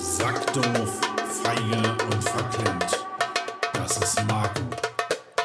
[0.00, 1.00] Sackdoof,
[1.42, 1.76] feige
[2.12, 3.04] und verklemmt.
[3.72, 4.62] Das ist Marco,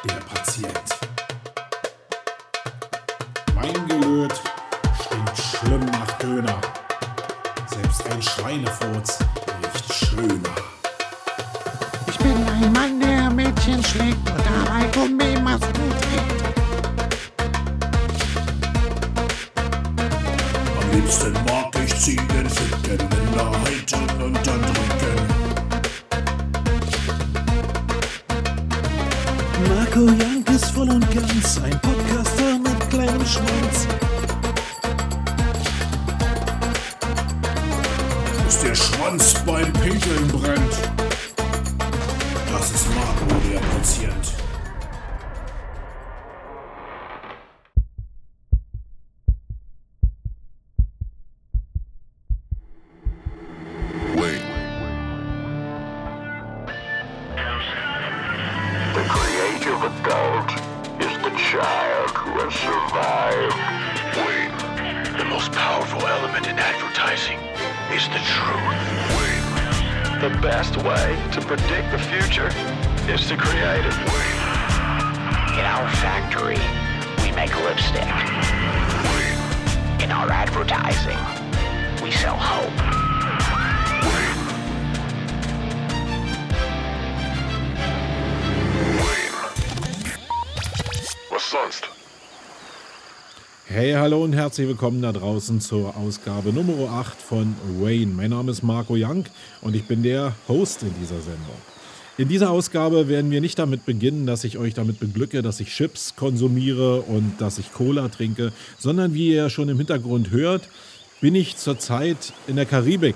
[0.06, 0.93] der Patient.
[94.04, 98.12] Hallo und herzlich willkommen da draußen zur Ausgabe Nummer 8 von Wayne.
[98.14, 99.24] Mein Name ist Marco Young
[99.62, 101.56] und ich bin der Host in dieser Sendung.
[102.18, 105.70] In dieser Ausgabe werden wir nicht damit beginnen, dass ich euch damit beglücke, dass ich
[105.70, 110.68] Chips konsumiere und dass ich Cola trinke, sondern wie ihr schon im Hintergrund hört,
[111.22, 113.16] bin ich zurzeit in der Karibik.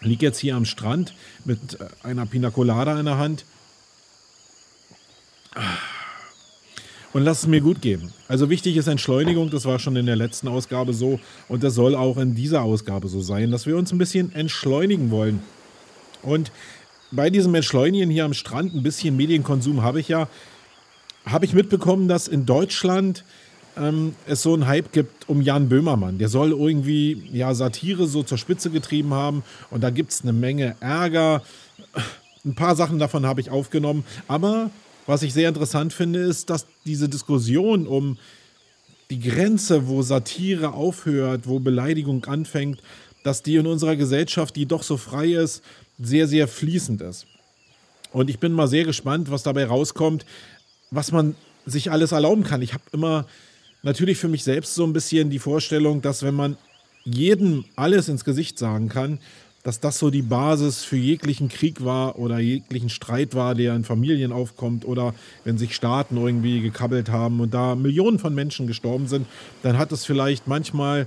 [0.00, 1.12] Liege jetzt hier am Strand
[1.44, 1.58] mit
[2.04, 3.44] einer Pina Colada in der Hand
[7.12, 8.12] und lass es mir gut gehen.
[8.28, 11.94] Also wichtig ist Entschleunigung, das war schon in der letzten Ausgabe so und das soll
[11.94, 15.42] auch in dieser Ausgabe so sein, dass wir uns ein bisschen entschleunigen wollen.
[16.22, 16.50] Und
[17.10, 20.28] bei diesem Entschleunigen hier am Strand, ein bisschen Medienkonsum habe ich ja,
[21.26, 23.24] habe ich mitbekommen, dass in Deutschland
[23.76, 26.18] ähm, es so einen Hype gibt um Jan Böhmermann.
[26.18, 30.32] Der soll irgendwie ja, Satire so zur Spitze getrieben haben und da gibt es eine
[30.32, 31.42] Menge Ärger.
[32.44, 34.70] Ein paar Sachen davon habe ich aufgenommen, aber
[35.06, 38.18] was ich sehr interessant finde, ist, dass diese Diskussion um
[39.10, 42.82] die Grenze, wo Satire aufhört, wo Beleidigung anfängt,
[43.24, 45.62] dass die in unserer Gesellschaft, die doch so frei ist,
[45.98, 47.26] sehr, sehr fließend ist.
[48.12, 50.24] Und ich bin mal sehr gespannt, was dabei rauskommt,
[50.90, 51.34] was man
[51.66, 52.62] sich alles erlauben kann.
[52.62, 53.26] Ich habe immer
[53.82, 56.56] natürlich für mich selbst so ein bisschen die Vorstellung, dass wenn man
[57.04, 59.18] jedem alles ins Gesicht sagen kann,
[59.62, 63.84] dass das so die Basis für jeglichen Krieg war oder jeglichen Streit war, der in
[63.84, 65.14] Familien aufkommt oder
[65.44, 69.26] wenn sich Staaten irgendwie gekabbelt haben und da Millionen von Menschen gestorben sind,
[69.62, 71.06] dann hat es vielleicht manchmal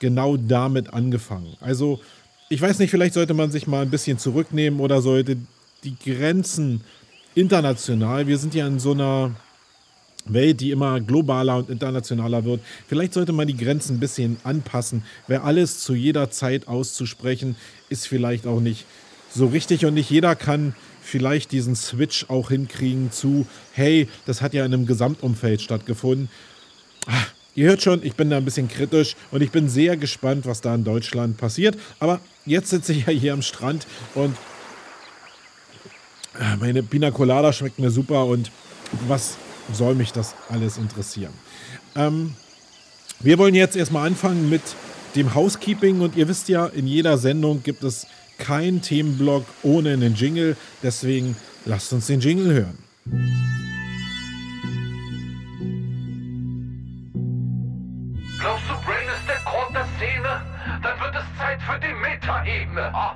[0.00, 1.56] genau damit angefangen.
[1.60, 2.00] Also
[2.48, 5.36] ich weiß nicht, vielleicht sollte man sich mal ein bisschen zurücknehmen oder sollte
[5.84, 6.82] die Grenzen
[7.34, 9.32] international, wir sind ja in so einer
[10.26, 12.60] Welt, die immer globaler und internationaler wird.
[12.88, 15.02] Vielleicht sollte man die Grenzen ein bisschen anpassen.
[15.26, 17.56] Wer alles zu jeder Zeit auszusprechen,
[17.88, 18.86] ist vielleicht auch nicht
[19.34, 24.54] so richtig und nicht jeder kann vielleicht diesen Switch auch hinkriegen zu, hey, das hat
[24.54, 26.28] ja in einem Gesamtumfeld stattgefunden.
[27.06, 30.44] Ah, Ihr hört schon, ich bin da ein bisschen kritisch und ich bin sehr gespannt,
[30.44, 31.76] was da in Deutschland passiert.
[32.00, 33.86] Aber jetzt sitze ich ja hier am Strand
[34.16, 34.36] und
[36.38, 38.50] ah, meine Pina Colada schmeckt mir super und
[39.06, 39.36] was
[39.72, 41.32] soll mich das alles interessieren?
[41.96, 42.34] Ähm,
[43.20, 44.62] wir wollen jetzt erstmal anfangen mit
[45.16, 48.06] dem Housekeeping und ihr wisst ja, in jeder Sendung gibt es
[48.38, 50.56] keinen Themenblock ohne einen Jingle.
[50.82, 52.78] Deswegen lasst uns den Jingle hören.
[58.38, 60.42] Glaubst du, Brain ist der Grund der Szene?
[60.82, 62.94] Dann wird es Zeit für die Metaebene.
[62.94, 63.14] Ah.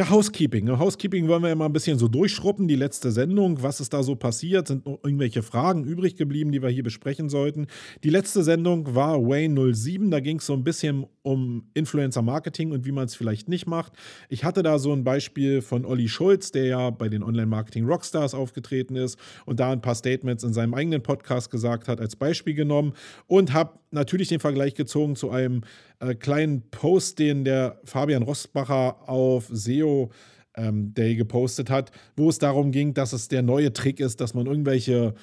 [0.00, 0.64] Ja, Housekeeping.
[0.64, 0.78] Ne?
[0.78, 2.66] Housekeeping wollen wir ja mal ein bisschen so durchschruppen.
[2.66, 4.66] Die letzte Sendung, was ist da so passiert?
[4.66, 7.66] Sind noch irgendwelche Fragen übrig geblieben, die wir hier besprechen sollten?
[8.02, 10.10] Die letzte Sendung war Wayne 07.
[10.10, 13.66] Da ging es so ein bisschen um Influencer Marketing und wie man es vielleicht nicht
[13.66, 13.92] macht.
[14.30, 18.32] Ich hatte da so ein Beispiel von Olli Schulz, der ja bei den Online-Marketing Rockstars
[18.32, 22.54] aufgetreten ist und da ein paar Statements in seinem eigenen Podcast gesagt hat, als Beispiel
[22.54, 22.94] genommen
[23.26, 25.60] und habe natürlich den Vergleich gezogen zu einem
[26.00, 30.10] äh, kleinen Post, den der Fabian Rostbacher auf SEO
[30.56, 34.34] ähm, Day gepostet hat, wo es darum ging, dass es der neue Trick ist, dass
[34.34, 35.14] man irgendwelche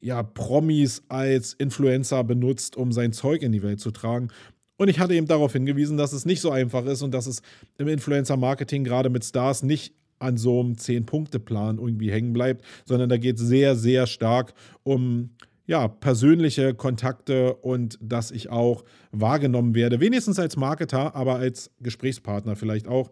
[0.00, 4.28] ja, Promis als Influencer benutzt, um sein Zeug in die Welt zu tragen.
[4.76, 7.40] Und ich hatte ihm darauf hingewiesen, dass es nicht so einfach ist und dass es
[7.78, 13.16] im Influencer-Marketing gerade mit Stars nicht an so einem 10-Punkte-Plan irgendwie hängen bleibt, sondern da
[13.16, 15.30] geht es sehr, sehr stark um
[15.66, 22.56] ja, persönliche Kontakte und dass ich auch wahrgenommen werde, wenigstens als Marketer, aber als Gesprächspartner
[22.56, 23.10] vielleicht auch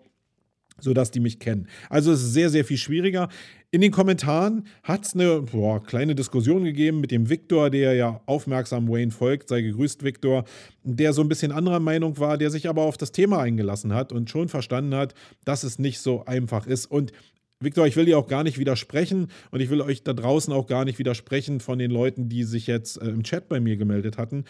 [0.80, 1.68] sodass die mich kennen.
[1.88, 3.28] Also es ist sehr, sehr viel schwieriger.
[3.70, 8.20] In den Kommentaren hat es eine boah, kleine Diskussion gegeben mit dem Viktor, der ja
[8.26, 10.44] aufmerksam Wayne folgt, sei gegrüßt Viktor,
[10.82, 14.12] der so ein bisschen anderer Meinung war, der sich aber auf das Thema eingelassen hat
[14.12, 15.14] und schon verstanden hat,
[15.44, 16.86] dass es nicht so einfach ist.
[16.86, 17.12] Und
[17.60, 20.66] Viktor, ich will dir auch gar nicht widersprechen und ich will euch da draußen auch
[20.66, 24.18] gar nicht widersprechen von den Leuten, die sich jetzt äh, im Chat bei mir gemeldet
[24.18, 24.44] hatten.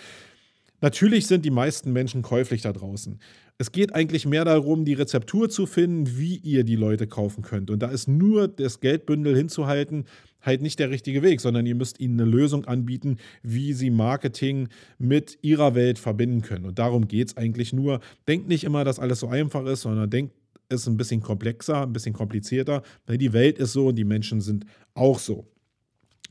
[0.81, 3.19] Natürlich sind die meisten Menschen käuflich da draußen.
[3.56, 7.71] Es geht eigentlich mehr darum, die Rezeptur zu finden, wie ihr die Leute kaufen könnt.
[7.71, 10.05] Und da ist nur das Geldbündel hinzuhalten
[10.45, 14.69] halt nicht der richtige Weg, sondern ihr müsst ihnen eine Lösung anbieten, wie sie Marketing
[14.99, 16.67] mit ihrer Welt verbinden können.
[16.67, 18.01] Und darum geht es eigentlich nur.
[18.29, 20.35] Denkt nicht immer, dass alles so einfach ist, sondern denkt
[20.75, 24.41] es ein bisschen komplexer, ein bisschen komplizierter, weil die Welt ist so und die Menschen
[24.41, 25.47] sind auch so.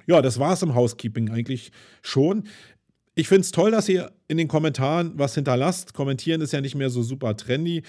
[0.06, 2.44] Ja, das war es im Housekeeping eigentlich schon.
[3.16, 5.94] Ich finde es toll, dass ihr in den Kommentaren was hinterlasst.
[5.94, 7.84] Kommentieren ist ja nicht mehr so super trendy.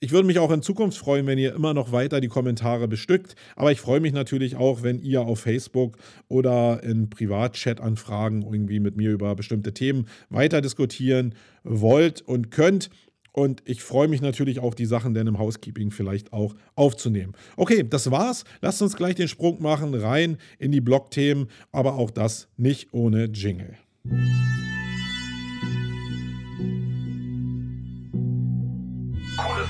[0.00, 3.34] Ich würde mich auch in Zukunft freuen, wenn ihr immer noch weiter die Kommentare bestückt.
[3.56, 5.96] Aber ich freue mich natürlich auch, wenn ihr auf Facebook
[6.28, 11.34] oder in Privatchat-Anfragen irgendwie mit mir über bestimmte Themen weiter diskutieren
[11.64, 12.90] wollt und könnt.
[13.38, 17.34] Und ich freue mich natürlich auch, die Sachen dann im Housekeeping vielleicht auch aufzunehmen.
[17.56, 18.42] Okay, das war's.
[18.60, 23.26] Lasst uns gleich den Sprung machen rein in die Blog-Themen, aber auch das nicht ohne
[23.26, 23.76] Jingle.
[24.02, 24.26] Coole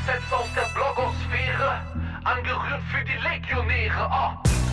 [0.06, 1.82] Sets aus der Blogosphäre,
[2.24, 4.08] angerührt für die Legionäre.
[4.10, 4.67] Oh.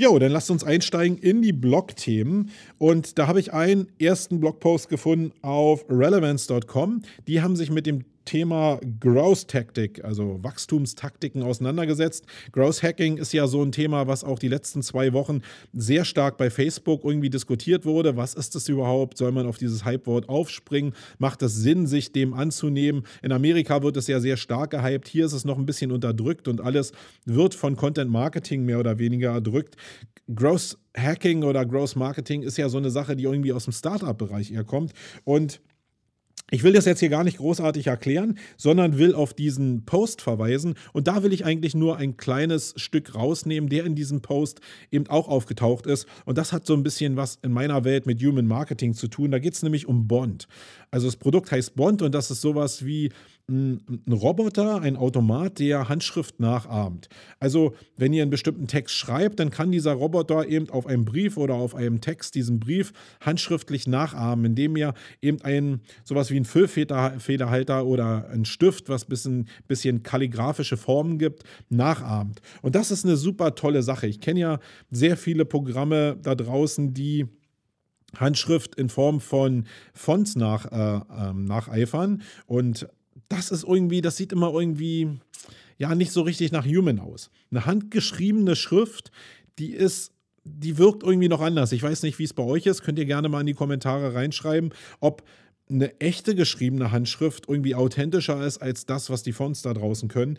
[0.00, 2.50] Jo, dann lasst uns einsteigen in die Blog-Themen.
[2.78, 7.02] Und da habe ich einen ersten Blogpost gefunden auf relevance.com.
[7.26, 12.26] Die haben sich mit dem Thema Growth Tactic, also Wachstumstaktiken auseinandergesetzt.
[12.52, 15.40] Growth Hacking ist ja so ein Thema, was auch die letzten zwei Wochen
[15.72, 18.18] sehr stark bei Facebook irgendwie diskutiert wurde.
[18.18, 19.16] Was ist das überhaupt?
[19.16, 20.92] Soll man auf dieses Hype-Wort aufspringen?
[21.16, 23.04] Macht es Sinn, sich dem anzunehmen?
[23.22, 25.08] In Amerika wird es ja sehr stark gehypt.
[25.08, 26.92] Hier ist es noch ein bisschen unterdrückt und alles
[27.24, 29.76] wird von Content Marketing mehr oder weniger erdrückt.
[30.34, 34.52] Growth Hacking oder Growth Marketing ist ja so eine Sache, die irgendwie aus dem Startup-Bereich
[34.52, 34.92] eher kommt.
[35.24, 35.62] Und
[36.50, 40.74] ich will das jetzt hier gar nicht großartig erklären, sondern will auf diesen Post verweisen.
[40.92, 44.60] Und da will ich eigentlich nur ein kleines Stück rausnehmen, der in diesem Post
[44.90, 46.06] eben auch aufgetaucht ist.
[46.24, 49.30] Und das hat so ein bisschen was in meiner Welt mit Human Marketing zu tun.
[49.30, 50.48] Da geht es nämlich um Bond.
[50.90, 53.10] Also das Produkt heißt Bond und das ist sowas wie
[53.48, 57.08] ein, ein Roboter, ein Automat, der Handschrift nachahmt.
[57.40, 61.36] Also wenn ihr einen bestimmten Text schreibt, dann kann dieser Roboter eben auf einem Brief
[61.36, 62.92] oder auf einem Text diesen Brief
[63.22, 69.08] handschriftlich nachahmen, indem er eben ein sowas wie ein Füllfederhalter oder ein Stift, was ein
[69.08, 72.42] bisschen, bisschen kalligraphische Formen gibt, nachahmt.
[72.60, 74.06] Und das ist eine super tolle Sache.
[74.06, 74.58] Ich kenne ja
[74.90, 77.26] sehr viele Programme da draußen, die
[78.16, 82.22] Handschrift in Form von Fonts nach, äh, ähm, nacheifern.
[82.46, 82.88] Und
[83.28, 85.18] das ist irgendwie, das sieht immer irgendwie,
[85.76, 87.30] ja, nicht so richtig nach Human aus.
[87.50, 89.10] Eine handgeschriebene Schrift,
[89.58, 90.12] die ist,
[90.44, 91.72] die wirkt irgendwie noch anders.
[91.72, 92.82] Ich weiß nicht, wie es bei euch ist.
[92.82, 95.22] Könnt ihr gerne mal in die Kommentare reinschreiben, ob
[95.70, 100.38] eine echte geschriebene Handschrift irgendwie authentischer ist als das, was die Fonts da draußen können.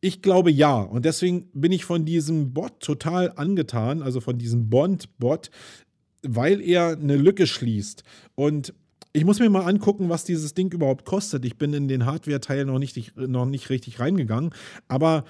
[0.00, 0.80] Ich glaube ja.
[0.80, 5.50] Und deswegen bin ich von diesem Bot total angetan, also von diesem Bond-Bot,
[6.22, 8.02] weil er eine Lücke schließt.
[8.34, 8.74] Und
[9.12, 11.44] ich muss mir mal angucken, was dieses Ding überhaupt kostet.
[11.44, 14.50] Ich bin in den Hardware-Teil noch nicht, noch nicht richtig reingegangen.
[14.88, 15.24] Aber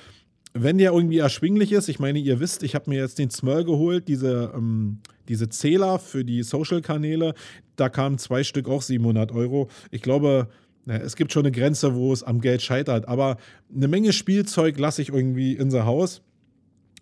[0.55, 3.65] wenn der irgendwie erschwinglich ist, ich meine, ihr wisst, ich habe mir jetzt den Smurl
[3.65, 4.99] geholt, diese, ähm,
[5.29, 7.35] diese Zähler für die Social-Kanäle.
[7.77, 9.69] Da kamen zwei Stück auch 700 Euro.
[9.91, 10.49] Ich glaube,
[10.87, 13.09] es gibt schon eine Grenze, wo es am Geld scheitert.
[13.09, 13.37] Aber
[13.75, 16.23] eine Menge Spielzeug lasse ich irgendwie in sein Haus.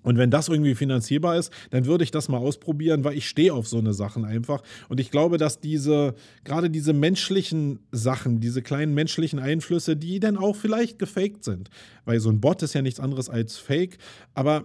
[0.02, 3.52] Und wenn das irgendwie finanzierbar ist, dann würde ich das mal ausprobieren, weil ich stehe
[3.52, 4.62] auf so eine Sachen einfach.
[4.88, 6.14] Und ich glaube, dass diese,
[6.44, 11.70] gerade diese menschlichen Sachen, diese kleinen menschlichen Einflüsse, die dann auch vielleicht gefaked sind,
[12.04, 13.98] weil so ein Bot ist ja nichts anderes als Fake,
[14.34, 14.64] aber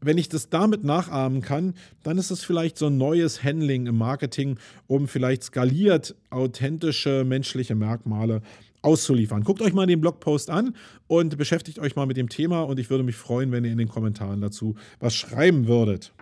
[0.00, 3.96] wenn ich das damit nachahmen kann, dann ist es vielleicht so ein neues Handling im
[3.96, 8.42] Marketing, um vielleicht skaliert authentische menschliche Merkmale
[8.84, 9.42] auszuliefern.
[9.42, 10.74] Guckt euch mal den Blogpost an
[11.06, 13.78] und beschäftigt euch mal mit dem Thema und ich würde mich freuen, wenn ihr in
[13.78, 16.12] den Kommentaren dazu was schreiben würdet.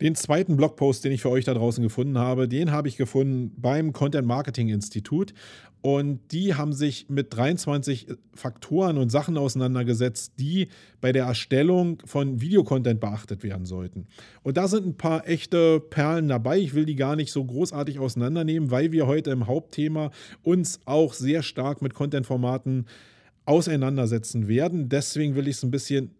[0.00, 3.52] Den zweiten Blogpost, den ich für euch da draußen gefunden habe, den habe ich gefunden
[3.56, 5.32] beim Content Marketing Institut.
[5.80, 10.68] Und die haben sich mit 23 Faktoren und Sachen auseinandergesetzt, die
[11.00, 14.08] bei der Erstellung von Videocontent beachtet werden sollten.
[14.42, 16.58] Und da sind ein paar echte Perlen dabei.
[16.58, 20.10] Ich will die gar nicht so großartig auseinandernehmen, weil wir heute im Hauptthema
[20.42, 22.86] uns auch sehr stark mit Content-Formaten
[23.44, 24.88] auseinandersetzen werden.
[24.88, 26.10] Deswegen will ich es ein bisschen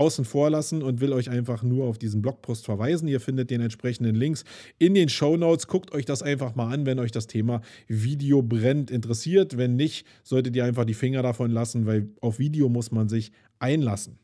[0.00, 3.06] außen vor lassen und will euch einfach nur auf diesen Blogpost verweisen.
[3.06, 4.44] Ihr findet den entsprechenden Links
[4.78, 5.66] in den Show Notes.
[5.66, 9.58] Guckt euch das einfach mal an, wenn euch das Thema Video brennt interessiert.
[9.58, 13.30] Wenn nicht, solltet ihr einfach die Finger davon lassen, weil auf Video muss man sich
[13.58, 14.18] einlassen.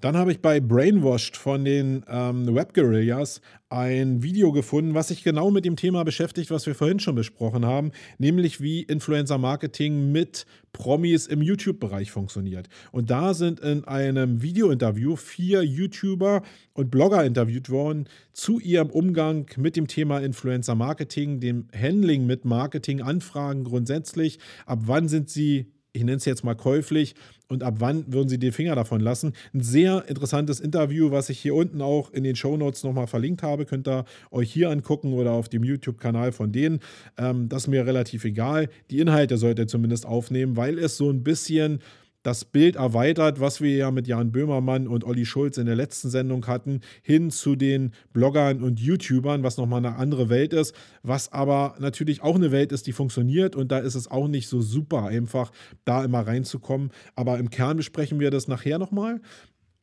[0.00, 5.22] Dann habe ich bei Brainwashed von den ähm, Web Guerillas ein Video gefunden, was sich
[5.22, 10.10] genau mit dem Thema beschäftigt, was wir vorhin schon besprochen haben, nämlich wie Influencer Marketing
[10.10, 12.68] mit Promis im YouTube-Bereich funktioniert.
[12.92, 16.42] Und da sind in einem Video-Interview vier YouTuber
[16.72, 22.46] und Blogger interviewt worden zu ihrem Umgang mit dem Thema Influencer Marketing, dem Handling mit
[22.46, 24.38] Marketing-Anfragen grundsätzlich.
[24.64, 27.14] Ab wann sind sie ich nenne es jetzt mal käuflich
[27.50, 29.32] und ab wann würden Sie die Finger davon lassen?
[29.52, 33.42] Ein sehr interessantes Interview, was ich hier unten auch in den Show Notes nochmal verlinkt
[33.42, 36.78] habe, könnt ihr euch hier angucken oder auf dem YouTube-Kanal von denen.
[37.18, 38.68] Ähm, das ist mir relativ egal.
[38.90, 41.80] Die Inhalte sollt ihr zumindest aufnehmen, weil es so ein bisschen
[42.22, 46.10] das Bild erweitert, was wir ja mit Jan Böhmermann und Olli Schulz in der letzten
[46.10, 51.32] Sendung hatten, hin zu den Bloggern und YouTubern, was nochmal eine andere Welt ist, was
[51.32, 54.60] aber natürlich auch eine Welt ist, die funktioniert und da ist es auch nicht so
[54.60, 55.50] super einfach,
[55.84, 56.90] da immer reinzukommen.
[57.14, 59.20] Aber im Kern besprechen wir das nachher nochmal.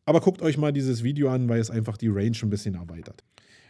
[0.05, 3.23] Aber guckt euch mal dieses Video an, weil es einfach die Range ein bisschen erweitert.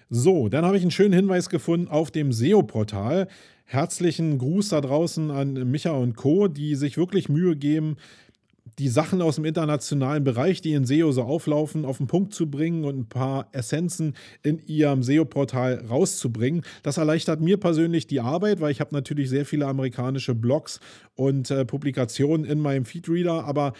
[0.09, 3.27] So, dann habe ich einen schönen Hinweis gefunden auf dem SEO-Portal.
[3.65, 7.97] Herzlichen Gruß da draußen an Micha und Co., die sich wirklich Mühe geben,
[8.79, 12.49] die Sachen aus dem internationalen Bereich, die in SEO so auflaufen, auf den Punkt zu
[12.49, 16.63] bringen und ein paar Essenzen in ihrem SEO-Portal rauszubringen.
[16.83, 20.79] Das erleichtert mir persönlich die Arbeit, weil ich habe natürlich sehr viele amerikanische Blogs
[21.15, 23.73] und äh, Publikationen in meinem Feedreader, aber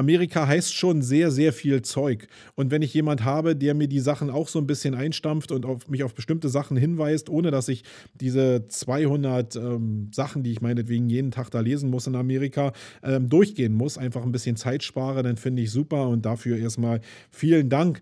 [0.00, 2.26] Amerika heißt schon sehr, sehr viel Zeug.
[2.54, 5.66] Und wenn ich jemand habe, der mir die Sachen auch so ein bisschen einstampft und
[5.66, 10.62] auf, mich auf bestimmte Sachen hinweist, ohne dass ich diese 200 ähm, Sachen, die ich
[10.62, 14.82] meinetwegen jeden Tag da lesen muss in Amerika, ähm, durchgehen muss, einfach ein bisschen Zeit
[14.82, 16.08] spare, dann finde ich super.
[16.08, 18.00] Und dafür erstmal vielen Dank.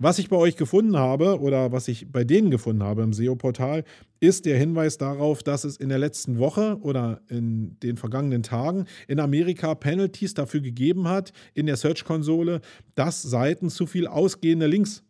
[0.00, 3.84] Was ich bei euch gefunden habe oder was ich bei denen gefunden habe im SEO-Portal,
[4.20, 8.86] ist der Hinweis darauf, dass es in der letzten Woche oder in den vergangenen Tagen
[9.08, 12.60] in Amerika Penalties dafür gegeben hat in der Search-Konsole,
[12.94, 15.02] dass Seiten zu viel ausgehende Links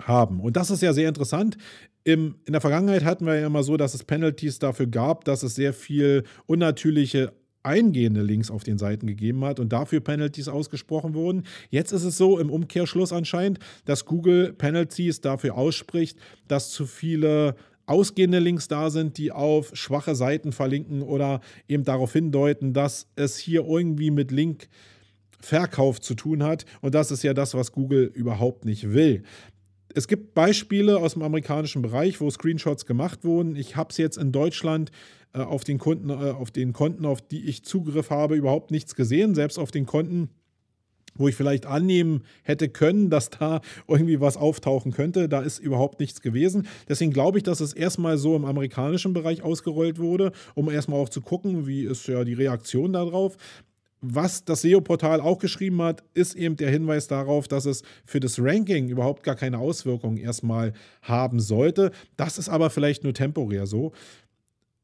[0.00, 0.40] haben.
[0.40, 1.56] Und das ist ja sehr interessant.
[2.04, 5.42] Im, in der Vergangenheit hatten wir ja immer so, dass es Penalties dafür gab, dass
[5.42, 7.32] es sehr viel unnatürliche
[7.66, 11.42] eingehende Links auf den Seiten gegeben hat und dafür Penalties ausgesprochen wurden.
[11.68, 16.18] Jetzt ist es so im Umkehrschluss anscheinend, dass Google Penalties dafür ausspricht,
[16.48, 17.56] dass zu viele
[17.86, 23.36] ausgehende Links da sind, die auf schwache Seiten verlinken oder eben darauf hindeuten, dass es
[23.36, 26.66] hier irgendwie mit Linkverkauf zu tun hat.
[26.80, 29.22] Und das ist ja das, was Google überhaupt nicht will.
[29.96, 33.56] Es gibt Beispiele aus dem amerikanischen Bereich, wo Screenshots gemacht wurden.
[33.56, 34.90] Ich habe es jetzt in Deutschland
[35.32, 38.94] äh, auf, den Kunden, äh, auf den Konten, auf die ich Zugriff habe, überhaupt nichts
[38.94, 39.34] gesehen.
[39.34, 40.28] Selbst auf den Konten,
[41.14, 45.30] wo ich vielleicht annehmen hätte können, dass da irgendwie was auftauchen könnte.
[45.30, 46.66] Da ist überhaupt nichts gewesen.
[46.90, 51.08] Deswegen glaube ich, dass es erstmal so im amerikanischen Bereich ausgerollt wurde, um erstmal auch
[51.08, 53.38] zu gucken, wie ist ja die Reaktion darauf.
[54.00, 58.38] Was das SEO-Portal auch geschrieben hat, ist eben der Hinweis darauf, dass es für das
[58.38, 61.90] Ranking überhaupt gar keine Auswirkungen erstmal haben sollte.
[62.16, 63.92] Das ist aber vielleicht nur temporär so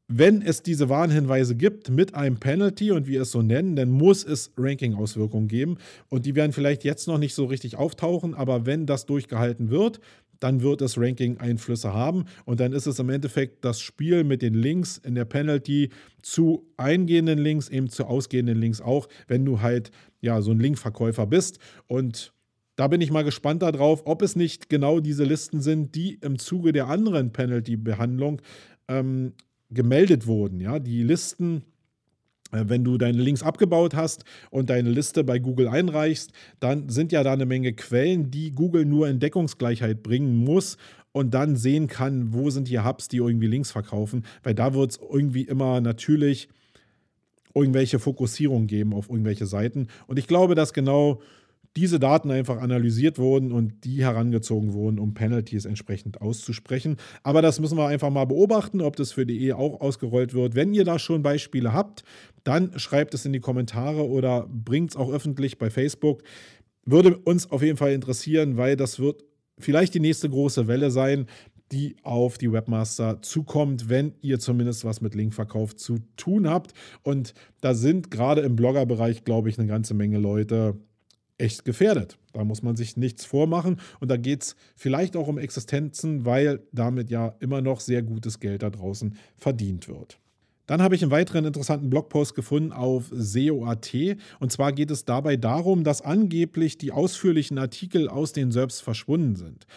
[0.07, 4.23] wenn es diese Warnhinweise gibt mit einem Penalty und wir es so nennen, dann muss
[4.23, 5.77] es Ranking-Auswirkungen geben.
[6.09, 10.01] Und die werden vielleicht jetzt noch nicht so richtig auftauchen, aber wenn das durchgehalten wird,
[10.43, 12.25] dann wird es Ranking-Einflüsse haben.
[12.45, 15.89] Und dann ist es im Endeffekt das Spiel mit den Links in der Penalty
[16.21, 21.25] zu eingehenden Links, eben zu ausgehenden Links auch, wenn du halt ja so ein Linkverkäufer
[21.27, 21.59] bist.
[21.87, 22.33] Und
[22.75, 26.37] da bin ich mal gespannt darauf, ob es nicht genau diese Listen sind, die im
[26.39, 28.41] Zuge der anderen Penalty-Behandlung
[28.89, 29.33] ähm,
[29.69, 30.59] gemeldet wurden.
[30.59, 31.63] Ja, die Listen
[32.53, 37.23] wenn du deine Links abgebaut hast und deine Liste bei Google einreichst, dann sind ja
[37.23, 40.77] da eine Menge Quellen, die Google nur in Deckungsgleichheit bringen muss
[41.11, 44.91] und dann sehen kann, wo sind die Hubs, die irgendwie Links verkaufen, weil da wird
[44.91, 46.49] es irgendwie immer natürlich
[47.53, 49.87] irgendwelche Fokussierungen geben auf irgendwelche Seiten.
[50.07, 51.21] Und ich glaube, dass genau
[51.75, 56.97] diese Daten einfach analysiert wurden und die herangezogen wurden, um Penalties entsprechend auszusprechen.
[57.23, 60.55] Aber das müssen wir einfach mal beobachten, ob das für die E auch ausgerollt wird.
[60.55, 62.03] Wenn ihr da schon Beispiele habt,
[62.43, 66.23] dann schreibt es in die Kommentare oder bringt es auch öffentlich bei Facebook.
[66.85, 69.23] Würde uns auf jeden Fall interessieren, weil das wird
[69.57, 71.27] vielleicht die nächste große Welle sein,
[71.71, 76.73] die auf die Webmaster zukommt, wenn ihr zumindest was mit Linkverkauf zu tun habt.
[77.01, 80.77] Und da sind gerade im Bloggerbereich, glaube ich, eine ganze Menge Leute
[81.43, 82.17] echt gefährdet.
[82.31, 83.79] Da muss man sich nichts vormachen.
[83.99, 88.39] Und da geht es vielleicht auch um Existenzen, weil damit ja immer noch sehr gutes
[88.39, 90.19] Geld da draußen verdient wird.
[90.65, 93.93] Dann habe ich einen weiteren interessanten Blogpost gefunden auf SEO.at.
[94.39, 99.35] Und zwar geht es dabei darum, dass angeblich die ausführlichen Artikel aus den SERPs verschwunden
[99.35, 99.67] sind.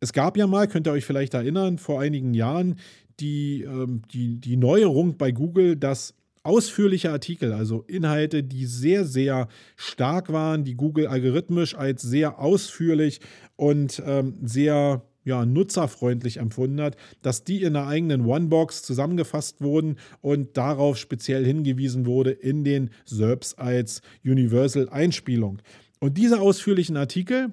[0.00, 2.76] Es gab ja mal, könnt ihr euch vielleicht erinnern, vor einigen Jahren
[3.20, 9.48] die, ähm, die, die Neuerung bei Google, dass ausführliche Artikel, also Inhalte, die sehr, sehr
[9.76, 13.20] stark waren, die Google algorithmisch als sehr ausführlich
[13.56, 19.96] und ähm, sehr ja, nutzerfreundlich empfunden hat, dass die in einer eigenen One-Box zusammengefasst wurden
[20.22, 25.60] und darauf speziell hingewiesen wurde in den SERPs als Universal-Einspielung.
[25.98, 27.52] Und diese ausführlichen Artikel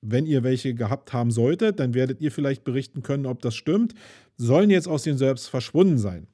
[0.00, 3.94] wenn ihr welche gehabt haben solltet, dann werdet ihr vielleicht berichten können, ob das stimmt,
[4.36, 6.28] sollen jetzt aus den Serbs verschwunden sein.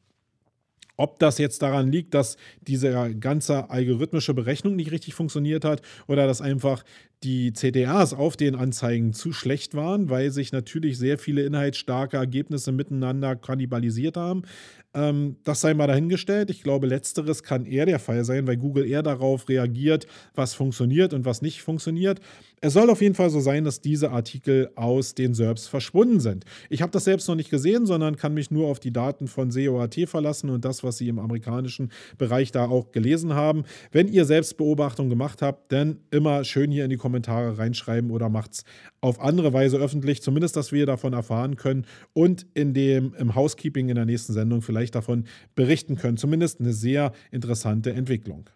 [0.96, 6.26] Ob das jetzt daran liegt, dass diese ganze algorithmische Berechnung nicht richtig funktioniert hat oder
[6.26, 6.84] dass einfach
[7.24, 12.70] die CTAs auf den Anzeigen zu schlecht waren, weil sich natürlich sehr viele inhaltsstarke Ergebnisse
[12.70, 14.42] miteinander kannibalisiert haben.
[14.92, 16.50] Ähm, das sei mal dahingestellt.
[16.50, 21.14] Ich glaube, letzteres kann eher der Fall sein, weil Google eher darauf reagiert, was funktioniert
[21.14, 22.20] und was nicht funktioniert.
[22.64, 26.46] Es soll auf jeden Fall so sein, dass diese Artikel aus den SERPs verschwunden sind.
[26.70, 29.50] Ich habe das selbst noch nicht gesehen, sondern kann mich nur auf die Daten von
[29.50, 33.64] SEO.at verlassen und das, was Sie im amerikanischen Bereich da auch gelesen haben.
[33.92, 38.30] Wenn ihr selbst Beobachtungen gemacht habt, dann immer schön hier in die Kommentare reinschreiben oder
[38.30, 38.64] macht es
[39.02, 43.90] auf andere Weise öffentlich, zumindest, dass wir davon erfahren können und in dem, im Housekeeping
[43.90, 46.16] in der nächsten Sendung vielleicht davon berichten können.
[46.16, 48.48] Zumindest eine sehr interessante Entwicklung.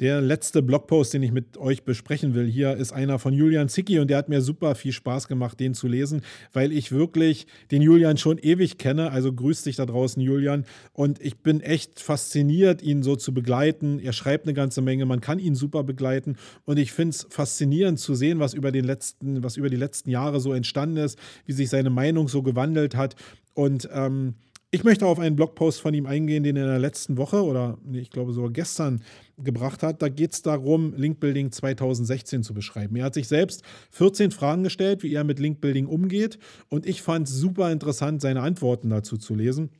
[0.00, 3.98] Der letzte Blogpost, den ich mit euch besprechen will, hier ist einer von Julian Zicki
[3.98, 6.22] und der hat mir super viel Spaß gemacht, den zu lesen,
[6.54, 9.10] weil ich wirklich den Julian schon ewig kenne.
[9.10, 10.64] Also grüß dich da draußen, Julian.
[10.94, 13.98] Und ich bin echt fasziniert, ihn so zu begleiten.
[13.98, 16.36] Er schreibt eine ganze Menge, man kann ihn super begleiten.
[16.64, 20.08] Und ich finde es faszinierend zu sehen, was über, den letzten, was über die letzten
[20.08, 23.16] Jahre so entstanden ist, wie sich seine Meinung so gewandelt hat.
[23.52, 24.36] Und ähm,
[24.72, 27.78] ich möchte auf einen Blogpost von ihm eingehen, den er in der letzten Woche oder
[27.84, 29.02] nee, ich glaube sogar gestern
[29.36, 30.00] gebracht hat.
[30.00, 32.94] Da geht es darum, Linkbuilding 2016 zu beschreiben.
[32.96, 36.38] Er hat sich selbst 14 Fragen gestellt, wie er mit Linkbuilding umgeht.
[36.68, 39.70] Und ich fand es super interessant, seine Antworten dazu zu lesen.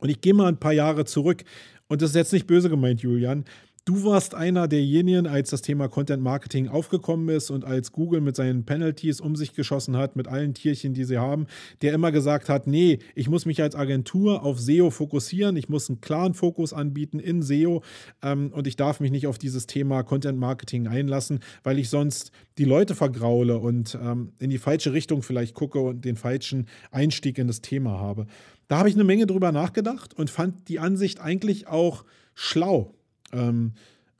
[0.00, 1.44] Und ich gehe mal ein paar Jahre zurück.
[1.86, 3.44] Und das ist jetzt nicht böse gemeint, Julian.
[3.86, 8.36] Du warst einer derjenigen, als das Thema Content Marketing aufgekommen ist und als Google mit
[8.36, 11.46] seinen Penalties um sich geschossen hat, mit allen Tierchen, die sie haben,
[11.80, 15.88] der immer gesagt hat, nee, ich muss mich als Agentur auf SEO fokussieren, ich muss
[15.88, 17.82] einen klaren Fokus anbieten in SEO
[18.22, 22.32] ähm, und ich darf mich nicht auf dieses Thema Content Marketing einlassen, weil ich sonst
[22.58, 27.38] die Leute vergraule und ähm, in die falsche Richtung vielleicht gucke und den falschen Einstieg
[27.38, 28.26] in das Thema habe.
[28.68, 32.94] Da habe ich eine Menge drüber nachgedacht und fand die Ansicht eigentlich auch schlau.
[33.32, 33.72] Ähm,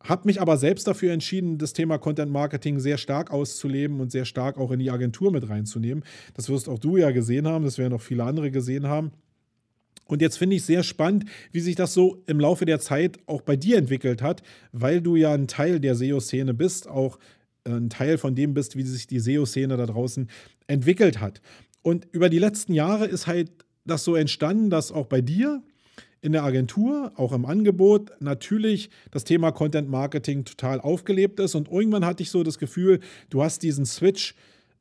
[0.03, 4.25] habe mich aber selbst dafür entschieden, das Thema Content Marketing sehr stark auszuleben und sehr
[4.25, 6.05] stark auch in die Agentur mit reinzunehmen.
[6.35, 9.13] Das wirst auch du ja gesehen haben, das werden auch viele andere gesehen haben.
[10.07, 13.43] Und jetzt finde ich sehr spannend, wie sich das so im Laufe der Zeit auch
[13.43, 14.43] bei dir entwickelt hat,
[14.73, 17.19] weil du ja ein Teil der SEO-Szene bist, auch
[17.65, 20.29] ein Teil von dem bist, wie sich die SEO-Szene da draußen
[20.67, 21.41] entwickelt hat.
[21.83, 23.51] Und über die letzten Jahre ist halt
[23.85, 25.63] das so entstanden, dass auch bei dir
[26.23, 31.55] in der Agentur, auch im Angebot, natürlich das Thema Content Marketing total aufgelebt ist.
[31.55, 34.35] Und irgendwann hatte ich so das Gefühl, du hast diesen Switch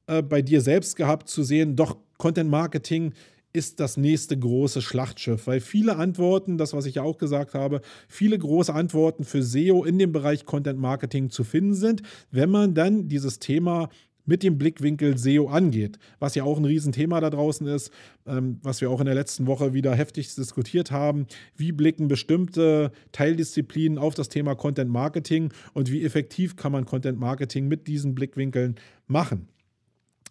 [0.07, 3.13] äh, bei dir selbst gehabt, zu sehen, doch Content Marketing
[3.51, 7.81] ist das nächste große Schlachtschiff, weil viele Antworten, das was ich ja auch gesagt habe,
[8.07, 12.75] viele große Antworten für SEO in dem Bereich Content Marketing zu finden sind, wenn man
[12.75, 13.89] dann dieses Thema
[14.29, 17.91] mit dem Blickwinkel SEO angeht, was ja auch ein Riesenthema da draußen ist,
[18.27, 21.25] ähm, was wir auch in der letzten Woche wieder heftig diskutiert haben.
[21.57, 27.19] Wie blicken bestimmte Teildisziplinen auf das Thema Content Marketing und wie effektiv kann man Content
[27.19, 28.75] Marketing mit diesen Blickwinkeln
[29.07, 29.47] machen?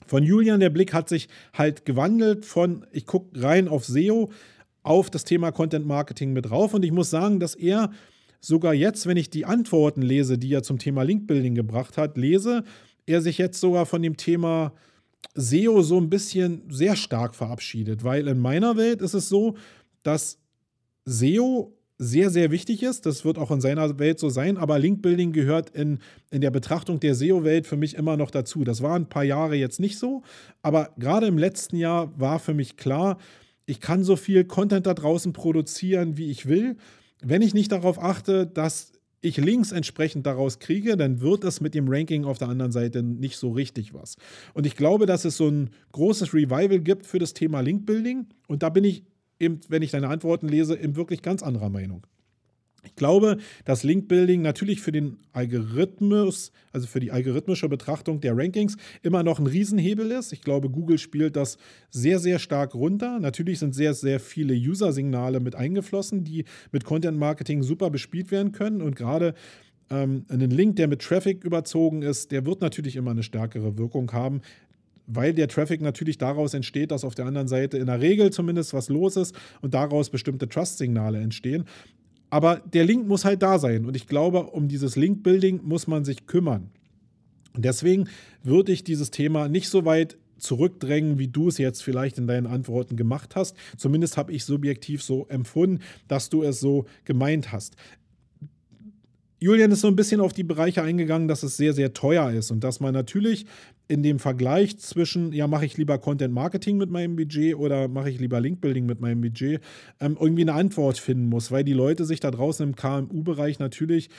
[0.07, 4.31] Von Julian, der Blick hat sich halt gewandelt von, ich gucke rein auf SEO,
[4.85, 7.91] auf das Thema Content Marketing mit drauf und ich muss sagen, dass er
[8.41, 12.63] sogar jetzt, wenn ich die Antworten lese, die er zum Thema Linkbuilding gebracht hat, lese,
[13.09, 14.73] er sich jetzt sogar von dem Thema
[15.35, 19.57] SEO so ein bisschen sehr stark verabschiedet, weil in meiner Welt ist es so,
[20.03, 20.38] dass
[21.05, 23.07] SEO sehr, sehr wichtig ist.
[23.07, 25.99] Das wird auch in seiner Welt so sein, aber Linkbuilding gehört in,
[26.31, 28.62] in der Betrachtung der SEO-Welt für mich immer noch dazu.
[28.62, 30.23] Das war ein paar Jahre jetzt nicht so,
[30.62, 33.18] aber gerade im letzten Jahr war für mich klar,
[33.66, 36.77] ich kann so viel Content da draußen produzieren, wie ich will,
[37.21, 41.75] wenn ich nicht darauf achte, dass ich Links entsprechend daraus kriege, dann wird es mit
[41.75, 44.17] dem Ranking auf der anderen Seite nicht so richtig was.
[44.55, 48.27] Und ich glaube, dass es so ein großes Revival gibt für das Thema Linkbuilding.
[48.47, 49.05] Und da bin ich
[49.41, 52.07] eben, wenn ich deine Antworten lese, eben wirklich ganz anderer Meinung.
[52.88, 58.77] Ich glaube, dass Link-Building natürlich für den Algorithmus, also für die algorithmische Betrachtung der Rankings,
[59.03, 60.33] immer noch ein Riesenhebel ist.
[60.33, 61.59] Ich glaube, Google spielt das
[61.90, 63.20] sehr, sehr stark runter.
[63.20, 68.81] Natürlich sind sehr, sehr viele User-Signale mit eingeflossen, die mit Content-Marketing super bespielt werden können.
[68.81, 69.35] Und gerade
[69.90, 74.12] ähm, einen Link, der mit Traffic überzogen ist, der wird natürlich immer eine stärkere Wirkung
[74.12, 74.40] haben
[75.09, 78.74] weil der Traffic natürlich daraus entsteht, dass auf der anderen Seite in der Regel zumindest
[78.74, 81.64] was los ist und daraus bestimmte Trust-Signale entstehen.
[82.31, 83.87] Aber der Link muss halt da sein.
[83.87, 86.71] Und ich glaube, um dieses Link-Building muss man sich kümmern.
[87.55, 88.09] Und deswegen
[88.43, 92.47] würde ich dieses Thema nicht so weit zurückdrängen, wie du es jetzt vielleicht in deinen
[92.47, 93.57] Antworten gemacht hast.
[93.77, 97.77] Zumindest habe ich subjektiv so empfunden, dass du es so gemeint hast.
[99.40, 102.51] Julian ist so ein bisschen auf die Bereiche eingegangen, dass es sehr, sehr teuer ist
[102.51, 103.46] und dass man natürlich
[103.87, 108.11] in dem Vergleich zwischen, ja, mache ich lieber Content Marketing mit meinem Budget oder mache
[108.11, 109.61] ich lieber Link Building mit meinem Budget,
[110.01, 114.11] ähm, irgendwie eine Antwort finden muss, weil die Leute sich da draußen im KMU-Bereich natürlich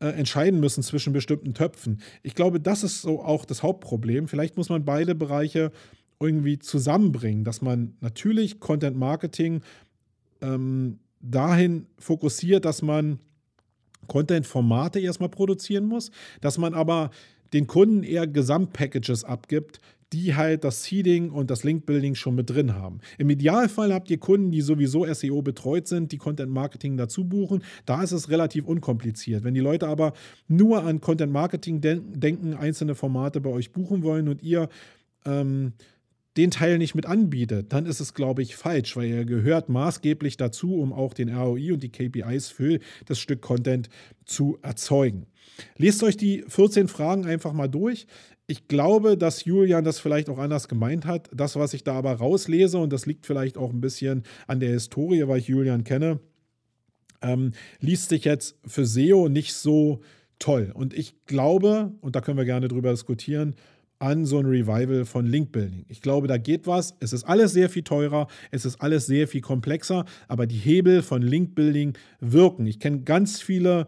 [0.00, 2.00] äh, entscheiden müssen zwischen bestimmten Töpfen.
[2.22, 4.28] Ich glaube, das ist so auch das Hauptproblem.
[4.28, 5.70] Vielleicht muss man beide Bereiche
[6.20, 9.62] irgendwie zusammenbringen, dass man natürlich Content Marketing
[10.42, 13.20] ähm, dahin fokussiert, dass man
[14.06, 17.10] Content-Formate erstmal produzieren muss, dass man aber
[17.52, 19.80] den Kunden eher Gesamtpackages abgibt,
[20.12, 23.00] die halt das Seeding und das Link-Building schon mit drin haben.
[23.18, 27.64] Im Idealfall habt ihr Kunden, die sowieso SEO betreut sind, die Content-Marketing dazu buchen.
[27.84, 29.42] Da ist es relativ unkompliziert.
[29.42, 30.12] Wenn die Leute aber
[30.46, 34.68] nur an Content-Marketing den denken, einzelne Formate bei euch buchen wollen und ihr
[35.26, 35.72] ähm,
[36.36, 40.36] den Teil nicht mit anbietet, dann ist es, glaube ich, falsch, weil er gehört maßgeblich
[40.36, 43.88] dazu, um auch den ROI und die KPIs für das Stück Content
[44.24, 45.26] zu erzeugen.
[45.76, 48.06] Lest euch die 14 Fragen einfach mal durch.
[48.46, 51.30] Ich glaube, dass Julian das vielleicht auch anders gemeint hat.
[51.32, 54.70] Das, was ich da aber rauslese, und das liegt vielleicht auch ein bisschen an der
[54.70, 56.20] Historie, weil ich Julian kenne,
[57.22, 60.02] ähm, liest sich jetzt für SEO nicht so
[60.38, 60.72] toll.
[60.74, 63.54] Und ich glaube, und da können wir gerne drüber diskutieren,
[63.98, 65.84] an so ein Revival von Link Building.
[65.88, 66.96] Ich glaube, da geht was.
[67.00, 71.02] Es ist alles sehr viel teurer, es ist alles sehr viel komplexer, aber die Hebel
[71.02, 72.66] von Link Building wirken.
[72.66, 73.86] Ich kenne ganz viele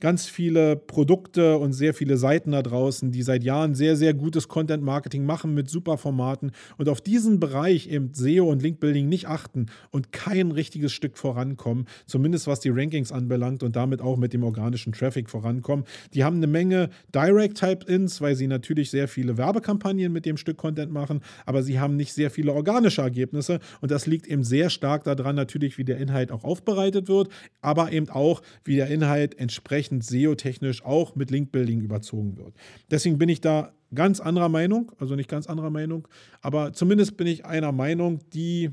[0.00, 4.48] ganz viele Produkte und sehr viele Seiten da draußen, die seit Jahren sehr, sehr gutes
[4.48, 9.66] Content-Marketing machen mit super Formaten und auf diesen Bereich eben SEO und Link-Building nicht achten
[9.90, 14.44] und kein richtiges Stück vorankommen, zumindest was die Rankings anbelangt und damit auch mit dem
[14.44, 15.86] organischen Traffic vorankommen.
[16.12, 20.92] Die haben eine Menge Direct-Type-Ins, weil sie natürlich sehr viele Werbekampagnen mit dem Stück Content
[20.92, 25.04] machen, aber sie haben nicht sehr viele organische Ergebnisse und das liegt eben sehr stark
[25.04, 27.28] daran natürlich, wie der Inhalt auch aufbereitet wird,
[27.62, 32.54] aber eben auch, wie der Inhalt entsprechend entsprechend SEO-technisch auch mit Link-Building überzogen wird.
[32.90, 36.08] Deswegen bin ich da ganz anderer Meinung, also nicht ganz anderer Meinung,
[36.40, 38.70] aber zumindest bin ich einer Meinung, die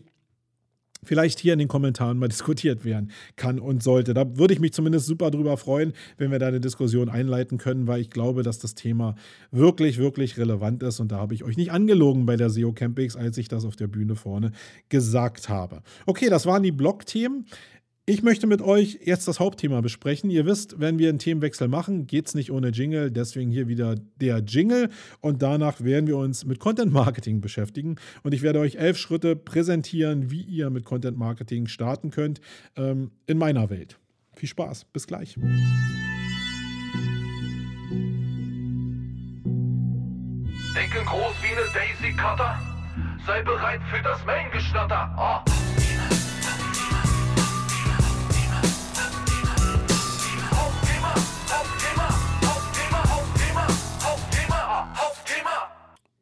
[1.05, 4.13] vielleicht hier in den Kommentaren mal diskutiert werden kann und sollte.
[4.13, 7.87] Da würde ich mich zumindest super drüber freuen, wenn wir da eine Diskussion einleiten können,
[7.87, 9.15] weil ich glaube, dass das Thema
[9.51, 13.17] wirklich, wirklich relevant ist und da habe ich euch nicht angelogen bei der SEO Campings,
[13.17, 14.51] als ich das auf der Bühne vorne
[14.89, 15.83] gesagt habe.
[16.05, 17.45] Okay, das waren die Blog-Themen.
[18.05, 20.29] Ich möchte mit euch jetzt das Hauptthema besprechen.
[20.29, 23.11] Ihr wisst, wenn wir einen Themenwechsel machen, geht es nicht ohne Jingle.
[23.11, 24.89] Deswegen hier wieder der Jingle.
[25.21, 27.95] Und danach werden wir uns mit Content Marketing beschäftigen.
[28.23, 32.41] Und ich werde euch elf Schritte präsentieren, wie ihr mit Content Marketing starten könnt
[32.75, 33.97] ähm, in meiner Welt.
[34.35, 34.83] Viel Spaß.
[34.91, 35.35] Bis gleich.
[40.75, 42.59] Denken groß wie eine Daisy Cutter.
[43.25, 45.15] Sei bereit für das Main-Geschnatter.
[45.17, 45.62] Oh.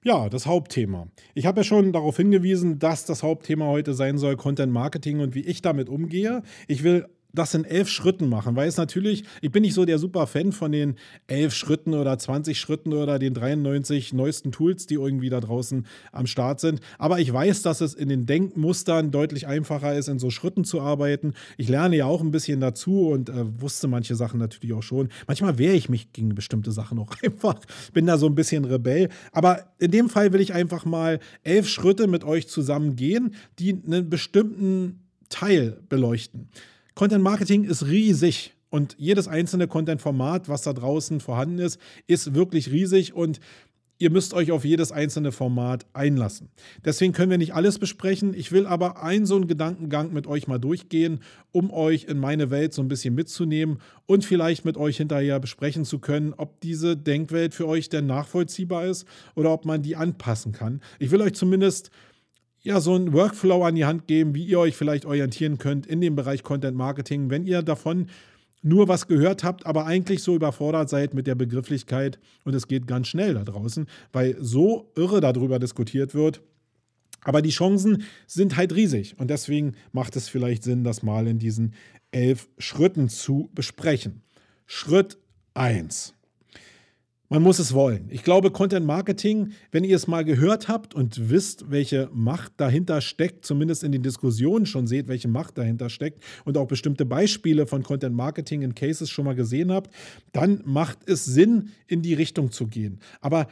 [0.03, 1.09] Ja, das Hauptthema.
[1.35, 5.35] Ich habe ja schon darauf hingewiesen, dass das Hauptthema heute sein soll Content Marketing und
[5.35, 6.41] wie ich damit umgehe.
[6.67, 9.99] Ich will das in elf Schritten machen, weil es natürlich, ich bin nicht so der
[9.99, 10.95] super Fan von den
[11.27, 16.27] elf Schritten oder 20 Schritten oder den 93 neuesten Tools, die irgendwie da draußen am
[16.27, 16.81] Start sind.
[16.97, 20.81] Aber ich weiß, dass es in den Denkmustern deutlich einfacher ist, in so Schritten zu
[20.81, 21.33] arbeiten.
[21.57, 25.09] Ich lerne ja auch ein bisschen dazu und äh, wusste manche Sachen natürlich auch schon.
[25.27, 27.59] Manchmal wehre ich mich gegen bestimmte Sachen auch einfach,
[27.93, 29.09] bin da so ein bisschen Rebell.
[29.31, 33.79] Aber in dem Fall will ich einfach mal elf Schritte mit euch zusammen gehen, die
[33.85, 36.49] einen bestimmten Teil beleuchten.
[36.95, 42.71] Content Marketing ist riesig und jedes einzelne Content-Format, was da draußen vorhanden ist, ist wirklich
[42.71, 43.39] riesig und
[44.01, 46.49] ihr müsst euch auf jedes einzelne Format einlassen.
[46.83, 48.33] Deswegen können wir nicht alles besprechen.
[48.33, 51.19] Ich will aber einen so einen Gedankengang mit euch mal durchgehen,
[51.51, 53.77] um euch in meine Welt so ein bisschen mitzunehmen
[54.07, 58.87] und vielleicht mit euch hinterher besprechen zu können, ob diese Denkwelt für euch denn nachvollziehbar
[58.87, 60.81] ist oder ob man die anpassen kann.
[60.97, 61.91] Ich will euch zumindest
[62.63, 66.01] ja, so einen Workflow an die Hand geben, wie ihr euch vielleicht orientieren könnt in
[66.01, 68.07] dem Bereich Content Marketing, wenn ihr davon
[68.61, 72.85] nur was gehört habt, aber eigentlich so überfordert seid mit der Begrifflichkeit und es geht
[72.85, 76.41] ganz schnell da draußen, weil so irre darüber diskutiert wird.
[77.23, 81.39] Aber die Chancen sind halt riesig und deswegen macht es vielleicht Sinn, das mal in
[81.39, 81.73] diesen
[82.11, 84.21] elf Schritten zu besprechen.
[84.65, 85.17] Schritt
[85.53, 86.13] 1.
[87.31, 88.09] Man muss es wollen.
[88.09, 92.99] Ich glaube, Content Marketing, wenn ihr es mal gehört habt und wisst, welche Macht dahinter
[92.99, 97.67] steckt, zumindest in den Diskussionen schon seht, welche Macht dahinter steckt und auch bestimmte Beispiele
[97.67, 99.95] von Content Marketing in Cases schon mal gesehen habt,
[100.33, 102.99] dann macht es Sinn, in die Richtung zu gehen.
[103.21, 103.47] Aber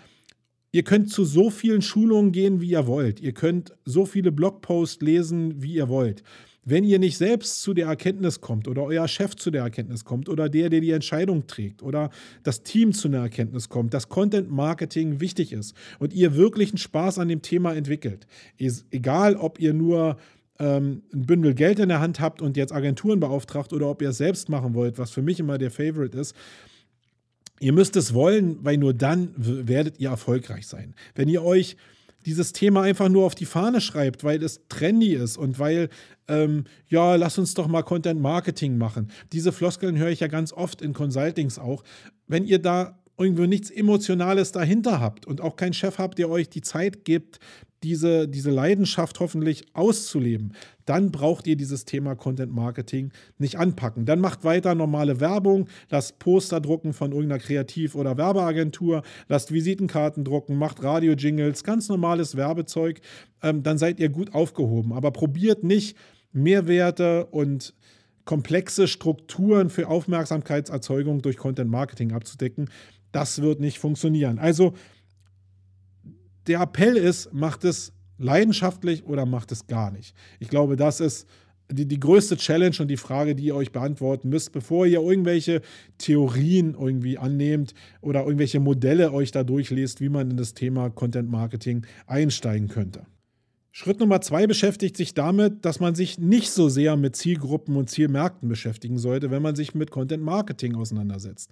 [0.71, 3.19] Ihr könnt zu so vielen Schulungen gehen, wie ihr wollt.
[3.21, 6.21] Ihr könnt so viele Blogposts lesen, wie ihr wollt.
[6.69, 10.29] Wenn ihr nicht selbst zu der Erkenntnis kommt oder euer Chef zu der Erkenntnis kommt
[10.29, 12.11] oder der, der die Entscheidung trägt oder
[12.43, 16.77] das Team zu einer Erkenntnis kommt, dass Content Marketing wichtig ist und ihr wirklich einen
[16.77, 18.27] Spaß an dem Thema entwickelt,
[18.57, 20.17] ist egal, ob ihr nur
[20.59, 24.09] ähm, ein Bündel Geld in der Hand habt und jetzt Agenturen beauftragt oder ob ihr
[24.09, 26.35] es selbst machen wollt, was für mich immer der Favorite ist,
[27.61, 30.95] Ihr müsst es wollen, weil nur dann werdet ihr erfolgreich sein.
[31.13, 31.75] Wenn ihr euch
[32.25, 35.89] dieses Thema einfach nur auf die Fahne schreibt, weil es trendy ist und weil,
[36.27, 39.11] ähm, ja, lass uns doch mal Content Marketing machen.
[39.31, 41.83] Diese Floskeln höre ich ja ganz oft in Consultings auch.
[42.27, 46.49] Wenn ihr da irgendwo nichts Emotionales dahinter habt und auch keinen Chef habt, der euch
[46.49, 47.39] die Zeit gibt,
[47.83, 50.53] diese, diese Leidenschaft hoffentlich auszuleben,
[50.85, 54.05] dann braucht ihr dieses Thema Content Marketing nicht anpacken.
[54.05, 60.23] Dann macht weiter normale Werbung, lasst Poster drucken von irgendeiner Kreativ- oder Werbeagentur, lasst Visitenkarten
[60.23, 62.99] drucken, macht Radio-Jingles, ganz normales Werbezeug,
[63.41, 64.93] ähm, dann seid ihr gut aufgehoben.
[64.93, 65.95] Aber probiert nicht
[66.31, 67.73] Mehrwerte und
[68.25, 72.69] komplexe Strukturen für Aufmerksamkeitserzeugung durch Content Marketing abzudecken.
[73.11, 74.39] Das wird nicht funktionieren.
[74.39, 74.73] Also
[76.47, 80.15] der Appell ist, macht es leidenschaftlich oder macht es gar nicht.
[80.39, 81.27] Ich glaube, das ist
[81.71, 85.61] die, die größte Challenge und die Frage, die ihr euch beantworten müsst, bevor ihr irgendwelche
[85.97, 91.29] Theorien irgendwie annehmt oder irgendwelche Modelle euch da durchlest, wie man in das Thema Content
[91.29, 93.05] Marketing einsteigen könnte.
[93.71, 97.89] Schritt Nummer zwei beschäftigt sich damit, dass man sich nicht so sehr mit Zielgruppen und
[97.89, 101.51] Zielmärkten beschäftigen sollte, wenn man sich mit Content Marketing auseinandersetzt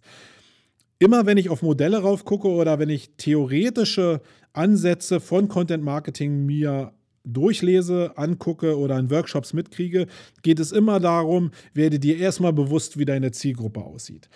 [1.00, 4.22] immer wenn ich auf Modelle raufgucke oder wenn ich theoretische
[4.54, 10.08] Ansätze von Content Marketing mir durchlese, angucke oder in Workshops mitkriege,
[10.44, 14.30] geht es immer darum, werde dir erstmal bewusst, wie deine Zielgruppe aussieht.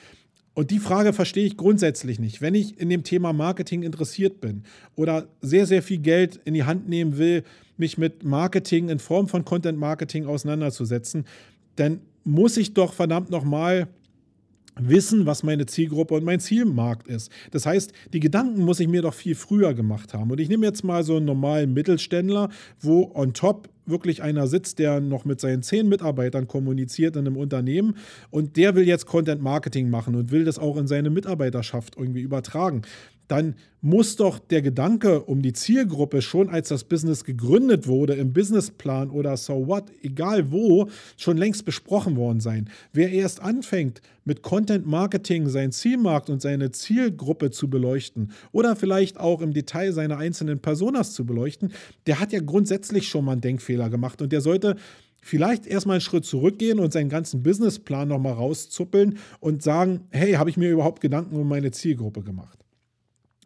[0.54, 2.42] Und die Frage verstehe ich grundsätzlich nicht.
[2.42, 4.64] Wenn ich in dem Thema Marketing interessiert bin
[4.96, 7.44] oder sehr, sehr viel Geld in die Hand nehmen will,
[7.78, 11.26] mich mit Marketing in Form von Content Marketing auseinanderzusetzen,
[11.78, 13.88] dann muss ich doch verdammt nochmal
[14.80, 17.32] wissen, was meine Zielgruppe und mein Zielmarkt ist.
[17.52, 20.32] Das heißt, die Gedanken muss ich mir doch viel früher gemacht haben.
[20.32, 24.80] Und ich nehme jetzt mal so einen normalen Mittelständler, wo on top wirklich einer sitzt,
[24.80, 27.96] der noch mit seinen zehn Mitarbeitern kommuniziert in einem Unternehmen
[28.30, 32.22] und der will jetzt Content Marketing machen und will das auch in seine Mitarbeiterschaft irgendwie
[32.22, 32.84] übertragen
[33.32, 38.34] dann muss doch der Gedanke um die Zielgruppe schon als das Business gegründet wurde, im
[38.34, 42.70] Businessplan oder so what, egal wo, schon längst besprochen worden sein.
[42.92, 49.20] Wer erst anfängt, mit Content Marketing seinen Zielmarkt und seine Zielgruppe zu beleuchten oder vielleicht
[49.20, 51.72] auch im Detail seine einzelnen Personas zu beleuchten,
[52.06, 54.76] der hat ja grundsätzlich schon mal einen Denkfehler gemacht und der sollte
[55.22, 60.50] vielleicht erstmal einen Schritt zurückgehen und seinen ganzen Businessplan nochmal rauszuppeln und sagen, hey, habe
[60.50, 62.61] ich mir überhaupt Gedanken um meine Zielgruppe gemacht?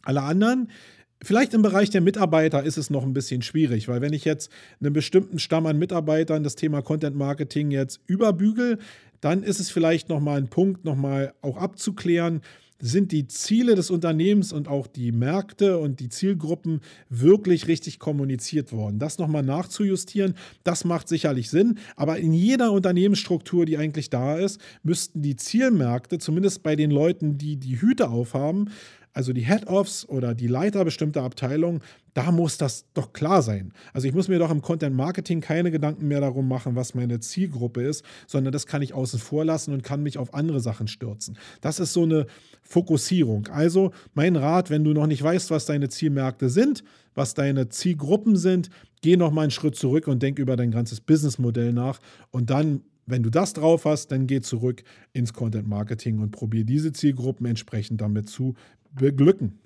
[0.06, 0.70] Alle anderen,
[1.22, 4.52] vielleicht im Bereich der Mitarbeiter ist es noch ein bisschen schwierig, weil wenn ich jetzt
[4.80, 8.80] einen bestimmten Stamm an Mitarbeitern das Thema Content Marketing jetzt überbügel,
[9.20, 12.42] dann ist es vielleicht nochmal ein Punkt, nochmal auch abzuklären,
[12.80, 18.74] sind die Ziele des Unternehmens und auch die Märkte und die Zielgruppen wirklich richtig kommuniziert
[18.74, 19.00] worden.
[19.00, 21.80] Das nochmal nachzujustieren, das macht sicherlich Sinn.
[21.96, 27.38] Aber in jeder Unternehmensstruktur, die eigentlich da ist, müssten die Zielmärkte, zumindest bei den Leuten,
[27.38, 28.70] die die Hüte aufhaben,
[29.16, 31.82] also die Head-Offs oder die Leiter bestimmter Abteilungen,
[32.14, 33.72] da muss das doch klar sein.
[33.94, 37.22] Also ich muss mir doch im Content Marketing keine Gedanken mehr darum machen, was meine
[37.22, 40.90] Zielgruppe ist, sondern das kann ich außen vor lassen und kann mich auf andere Sachen
[40.90, 41.38] stürzen.
[41.62, 42.28] Das ist so eine
[42.62, 43.48] Fokussierung.
[43.48, 48.36] Also mein Rat, wenn du noch nicht weißt, was deine Zielmärkte sind, was deine Zielgruppen
[48.36, 48.70] sind,
[49.02, 52.02] geh noch mal einen Schritt zurück und denk über dein ganzes Businessmodell nach
[52.32, 56.64] und dann wenn du das drauf hast, dann geh zurück ins Content Marketing und probier
[56.64, 58.56] diese Zielgruppen entsprechend damit zu
[59.00, 59.60] beglücken.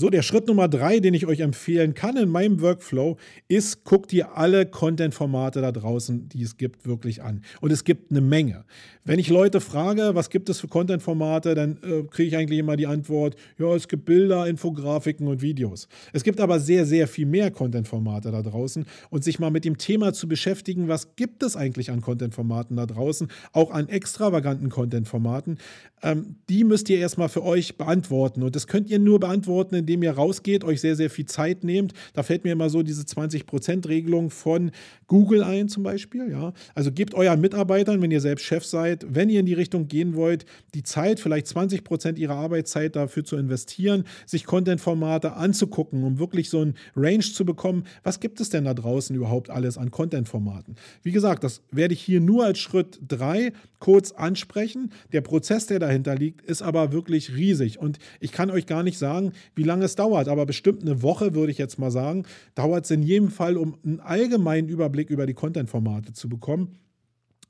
[0.00, 3.16] So, der Schritt Nummer drei, den ich euch empfehlen kann in meinem Workflow,
[3.48, 7.42] ist, guckt ihr alle Content-Formate da draußen, die es gibt, wirklich an.
[7.60, 8.64] Und es gibt eine Menge.
[9.04, 12.76] Wenn ich Leute frage, was gibt es für Content-Formate, dann äh, kriege ich eigentlich immer
[12.76, 15.88] die Antwort, ja, es gibt Bilder, Infografiken und Videos.
[16.12, 18.86] Es gibt aber sehr, sehr viel mehr Content-Formate da draußen.
[19.10, 22.86] Und sich mal mit dem Thema zu beschäftigen, was gibt es eigentlich an Content-Formaten da
[22.86, 25.58] draußen, auch an extravaganten Content-Formaten,
[26.02, 28.44] ähm, die müsst ihr erstmal für euch beantworten.
[28.44, 31.94] Und das könnt ihr nur beantworten, indem ihr rausgeht, euch sehr, sehr viel Zeit nehmt.
[32.12, 34.70] Da fällt mir immer so diese 20%-Regelung von
[35.06, 36.30] Google ein zum Beispiel.
[36.30, 36.52] Ja?
[36.74, 40.14] Also gebt euren Mitarbeitern, wenn ihr selbst Chef seid, wenn ihr in die Richtung gehen
[40.14, 46.50] wollt, die Zeit, vielleicht 20% ihrer Arbeitszeit dafür zu investieren, sich Content-Formate anzugucken, um wirklich
[46.50, 47.84] so ein Range zu bekommen.
[48.02, 50.76] Was gibt es denn da draußen überhaupt alles an Content-Formaten?
[51.02, 54.92] Wie gesagt, das werde ich hier nur als Schritt 3 kurz ansprechen.
[55.12, 57.78] Der Prozess, der dahinter liegt, ist aber wirklich riesig.
[57.78, 61.34] Und ich kann euch gar nicht sagen, wie lange es dauert, aber bestimmt eine Woche,
[61.34, 65.26] würde ich jetzt mal sagen, dauert es in jedem Fall, um einen allgemeinen Überblick über
[65.26, 66.78] die Content-Formate zu bekommen.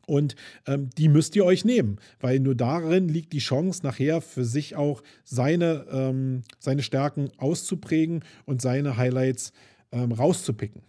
[0.06, 0.36] Und
[0.66, 4.74] ähm, die müsst ihr euch nehmen, weil nur darin liegt die Chance, nachher für sich
[4.74, 9.52] auch seine, ähm, seine Stärken auszuprägen und seine Highlights
[9.92, 10.87] ähm, rauszupicken.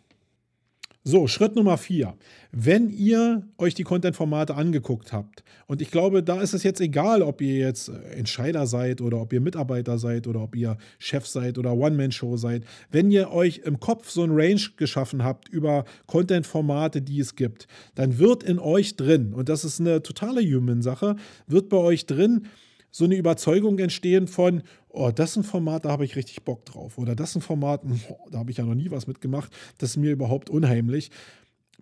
[1.05, 2.15] So, Schritt Nummer vier.
[2.51, 7.21] Wenn ihr euch die Content-Formate angeguckt habt, und ich glaube, da ist es jetzt egal,
[7.21, 11.25] ob ihr jetzt äh, Entscheider seid oder ob ihr Mitarbeiter seid oder ob ihr Chef
[11.25, 15.85] seid oder One-Man-Show seid, wenn ihr euch im Kopf so ein Range geschaffen habt über
[16.05, 21.15] Content-Formate, die es gibt, dann wird in euch drin, und das ist eine totale Human-Sache,
[21.47, 22.47] wird bei euch drin,
[22.91, 26.65] so eine Überzeugung entstehen von, oh, das ist ein Format, da habe ich richtig Bock
[26.65, 26.97] drauf.
[26.97, 27.81] Oder das ist ein Format,
[28.31, 31.11] da habe ich ja noch nie was mitgemacht, das ist mir überhaupt unheimlich.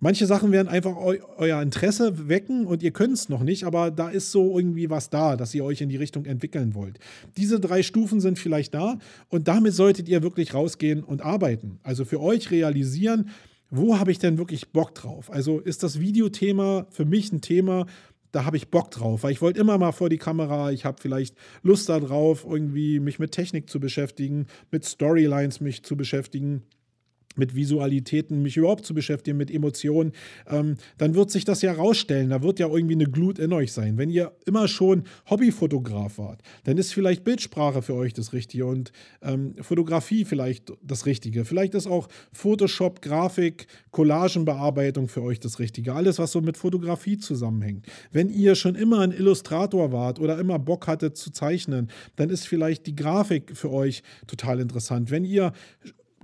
[0.00, 3.90] Manche Sachen werden einfach eu euer Interesse wecken und ihr könnt es noch nicht, aber
[3.90, 7.00] da ist so irgendwie was da, dass ihr euch in die Richtung entwickeln wollt.
[7.36, 11.80] Diese drei Stufen sind vielleicht da und damit solltet ihr wirklich rausgehen und arbeiten.
[11.82, 13.30] Also für euch realisieren,
[13.70, 15.32] wo habe ich denn wirklich Bock drauf?
[15.32, 17.86] Also ist das Videothema für mich ein Thema,
[18.32, 21.00] da habe ich Bock drauf, weil ich wollte immer mal vor die Kamera, ich habe
[21.00, 26.62] vielleicht Lust darauf, irgendwie mich mit Technik zu beschäftigen, mit Storylines mich zu beschäftigen
[27.36, 30.12] mit Visualitäten, mich überhaupt zu beschäftigen, mit Emotionen,
[30.48, 32.30] ähm, dann wird sich das ja rausstellen.
[32.30, 33.96] Da wird ja irgendwie eine Glut in euch sein.
[33.96, 38.92] Wenn ihr immer schon Hobbyfotograf wart, dann ist vielleicht Bildsprache für euch das Richtige und
[39.22, 41.44] ähm, Fotografie vielleicht das Richtige.
[41.44, 45.94] Vielleicht ist auch Photoshop, Grafik, Collagenbearbeitung für euch das Richtige.
[45.94, 47.86] Alles, was so mit Fotografie zusammenhängt.
[48.10, 52.46] Wenn ihr schon immer ein Illustrator wart oder immer Bock hattet zu zeichnen, dann ist
[52.46, 55.10] vielleicht die Grafik für euch total interessant.
[55.10, 55.52] Wenn ihr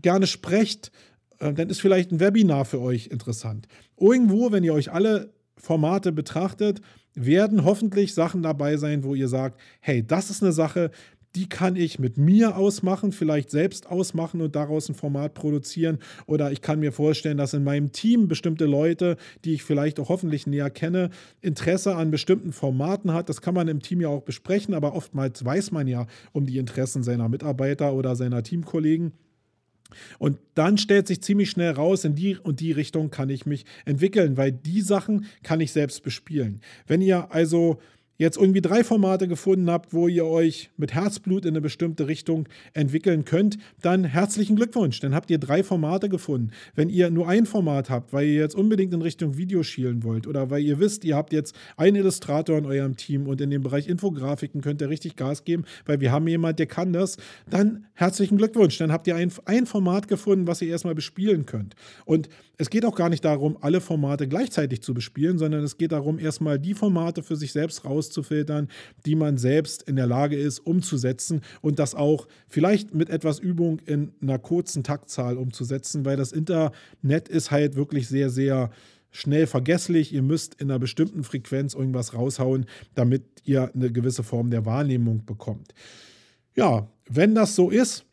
[0.05, 0.93] gerne sprecht,
[1.41, 3.67] äh, dann ist vielleicht ein Webinar für euch interessant.
[3.99, 6.81] Irgendwo, wenn ihr euch alle Formate betrachtet,
[7.15, 10.91] werden hoffentlich Sachen dabei sein, wo ihr sagt, hey, das ist eine Sache,
[11.37, 15.99] die kann ich mit mir ausmachen, vielleicht selbst ausmachen und daraus ein Format produzieren.
[16.27, 20.11] Oder ich kann mir vorstellen, dass in meinem Team bestimmte Leute, die ich vielleicht auch
[20.11, 23.29] hoffentlich näher kenne, Interesse an bestimmten Formaten hat.
[23.29, 26.59] Das kann man im Team ja auch besprechen, aber oftmals weiß man ja um die
[26.59, 29.13] Interessen seiner Mitarbeiter oder seiner Teamkollegen.
[30.19, 33.65] Und dann stellt sich ziemlich schnell raus, in die und die Richtung kann ich mich
[33.85, 36.61] entwickeln, weil die Sachen kann ich selbst bespielen.
[36.87, 37.81] Wenn ihr also
[38.17, 42.49] jetzt irgendwie drei Formate gefunden habt, wo ihr euch mit Herzblut in eine bestimmte Richtung
[42.73, 45.01] entwickeln könnt, dann herzlichen Glückwunsch.
[45.01, 46.51] Dann habt ihr drei Formate gefunden.
[46.75, 50.27] Wenn ihr nur ein Format habt, weil ihr jetzt unbedingt in Richtung Video schielen wollt
[50.27, 53.63] oder weil ihr wisst, ihr habt jetzt einen Illustrator in eurem Team und in dem
[53.63, 57.17] Bereich Infografiken könnt ihr richtig Gas geben, weil wir haben jemanden, der kann das,
[57.51, 58.79] dann herzlichen Glückwunsch.
[58.79, 61.75] Dann habt ihr ein, ein Format gefunden, was ihr erstmal bespielen könnt.
[62.05, 65.93] Und es geht auch gar nicht darum, alle Formate gleichzeitig zu bespielen, sondern es geht
[65.93, 68.69] darum, erstmal die Formate für sich selbst raus rauszufiltern,
[69.07, 73.79] die man selbst in der Lage ist umzusetzen und das auch vielleicht mit etwas Übung
[73.81, 78.71] in einer kurzen Taktzahl umzusetzen, weil das Internet ist halt wirklich sehr, sehr
[79.11, 80.13] schnell vergesslich.
[80.13, 85.25] Ihr müsst in einer bestimmten Frequenz irgendwas raushauen, damit ihr eine gewisse Form der Wahrnehmung
[85.25, 85.73] bekommt.
[86.57, 88.05] Ja, wenn das so ist,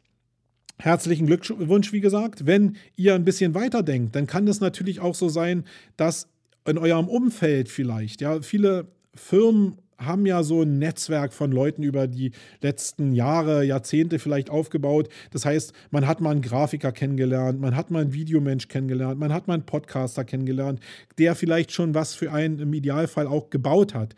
[0.84, 2.48] Herzlichen Glückwunsch, wie gesagt.
[2.48, 5.64] Wenn ihr ein bisschen weiter denkt, dann kann es natürlich auch so sein,
[5.96, 6.28] dass
[6.66, 12.08] in eurem Umfeld vielleicht, ja, viele Firmen haben ja so ein Netzwerk von Leuten über
[12.08, 15.08] die letzten Jahre, Jahrzehnte vielleicht aufgebaut.
[15.30, 19.32] Das heißt, man hat mal einen Grafiker kennengelernt, man hat mal einen Videomensch kennengelernt, man
[19.32, 20.80] hat mal einen Podcaster kennengelernt,
[21.20, 24.16] der vielleicht schon was für einen im Idealfall auch gebaut hat.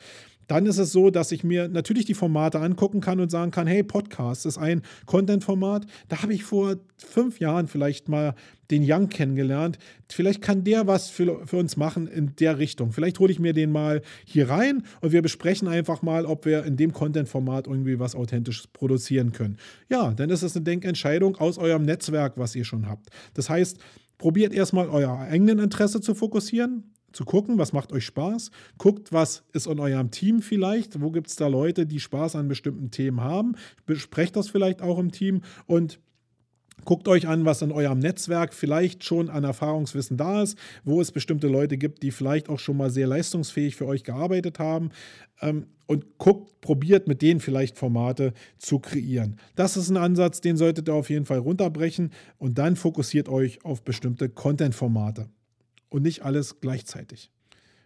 [0.48, 3.68] Dann ist es so, dass ich mir natürlich die Formate angucken kann und sagen kann,
[3.68, 5.86] hey, Podcast ist ein Content-Format.
[6.10, 8.36] Da habe ich vor fünf Jahren vielleicht mal
[8.72, 9.78] den Young kennengelernt.
[10.10, 12.92] Vielleicht kann der was für, für uns machen in der Richtung.
[12.92, 16.64] Vielleicht hole ich mir den mal hier rein und wir besprechen einfach mal, ob wir
[16.66, 19.58] in dem Content-Format irgendwie was Authentisches produzieren können.
[19.90, 23.10] Ja, dann ist es eine Denkentscheidung aus eurem Netzwerk, was ihr schon habt.
[23.34, 23.78] Das heißt,
[24.18, 28.52] probiert erstmal euer eigenen Interesse zu fokussieren zu gucken, was macht euch Spaß.
[28.78, 31.02] Guckt, was ist in eurem Team vielleicht.
[31.02, 33.56] Wo gibt es da Leute, die Spaß an bestimmten Themen haben.
[33.86, 36.00] Besprecht das vielleicht auch im Team und
[36.86, 41.12] Guckt euch an, was in eurem Netzwerk vielleicht schon an Erfahrungswissen da ist, wo es
[41.12, 44.90] bestimmte Leute gibt, die vielleicht auch schon mal sehr leistungsfähig für euch gearbeitet haben.
[45.42, 49.38] Ähm, und guckt, probiert mit denen vielleicht Formate zu kreieren.
[49.56, 53.64] Das ist ein Ansatz, den solltet ihr auf jeden Fall runterbrechen und dann fokussiert euch
[53.66, 55.30] auf bestimmte Content-Formate
[55.94, 57.30] und nicht alles gleichzeitig.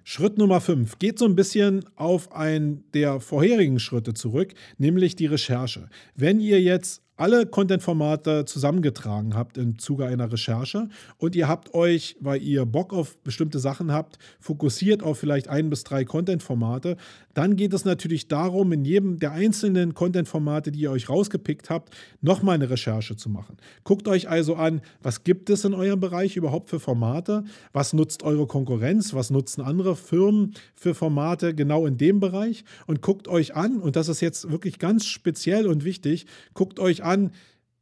[0.04, 5.26] Schritt Nummer 5 geht so ein bisschen auf einen der vorherigen Schritte zurück, nämlich die
[5.26, 5.90] Recherche.
[6.16, 10.88] Wenn ihr jetzt alle Content-Formate zusammengetragen habt im Zuge einer Recherche
[11.18, 15.70] und ihr habt euch, weil ihr Bock auf bestimmte Sachen habt, fokussiert auf vielleicht ein
[15.70, 16.96] bis drei Content-Formate,
[17.34, 21.96] dann geht es natürlich darum, in jedem der einzelnen Content-Formate, die ihr euch rausgepickt habt,
[22.22, 23.58] nochmal eine Recherche zu machen.
[23.84, 27.44] Guckt euch also an, was gibt es in eurem Bereich überhaupt für Formate,
[27.74, 32.64] was nutzt eure Konkurrenz, was nutzen andere Firmen für Formate genau in dem Bereich?
[32.86, 37.04] Und guckt euch an, und das ist jetzt wirklich ganz speziell und wichtig, guckt euch
[37.04, 37.07] an,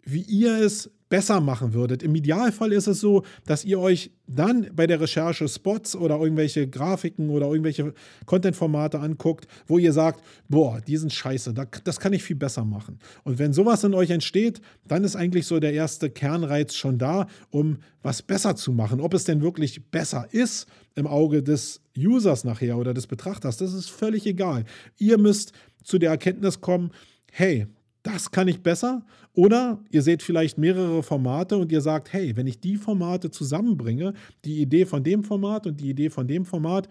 [0.03, 2.01] wie ihr es besser machen würdet.
[2.01, 6.67] Im Idealfall ist es so, dass ihr euch dann bei der Recherche Spots oder irgendwelche
[6.67, 7.93] Grafiken oder irgendwelche
[8.25, 11.53] Content-Formate anguckt, wo ihr sagt, boah, die sind scheiße,
[11.83, 12.99] das kann ich viel besser machen.
[13.23, 17.27] Und wenn sowas in euch entsteht, dann ist eigentlich so der erste Kernreiz schon da,
[17.51, 18.99] um was besser zu machen.
[18.99, 23.73] Ob es denn wirklich besser ist im Auge des Users nachher oder des Betrachters, das
[23.73, 24.65] ist völlig egal.
[24.97, 25.53] Ihr müsst
[25.83, 26.91] zu der Erkenntnis kommen,
[27.31, 27.67] hey,
[28.05, 29.03] das kann ich besser.
[29.33, 34.13] Oder ihr seht vielleicht mehrere Formate und ihr sagt, hey, wenn ich die Formate zusammenbringe,
[34.45, 36.87] die Idee von dem Format und die Idee von dem Format,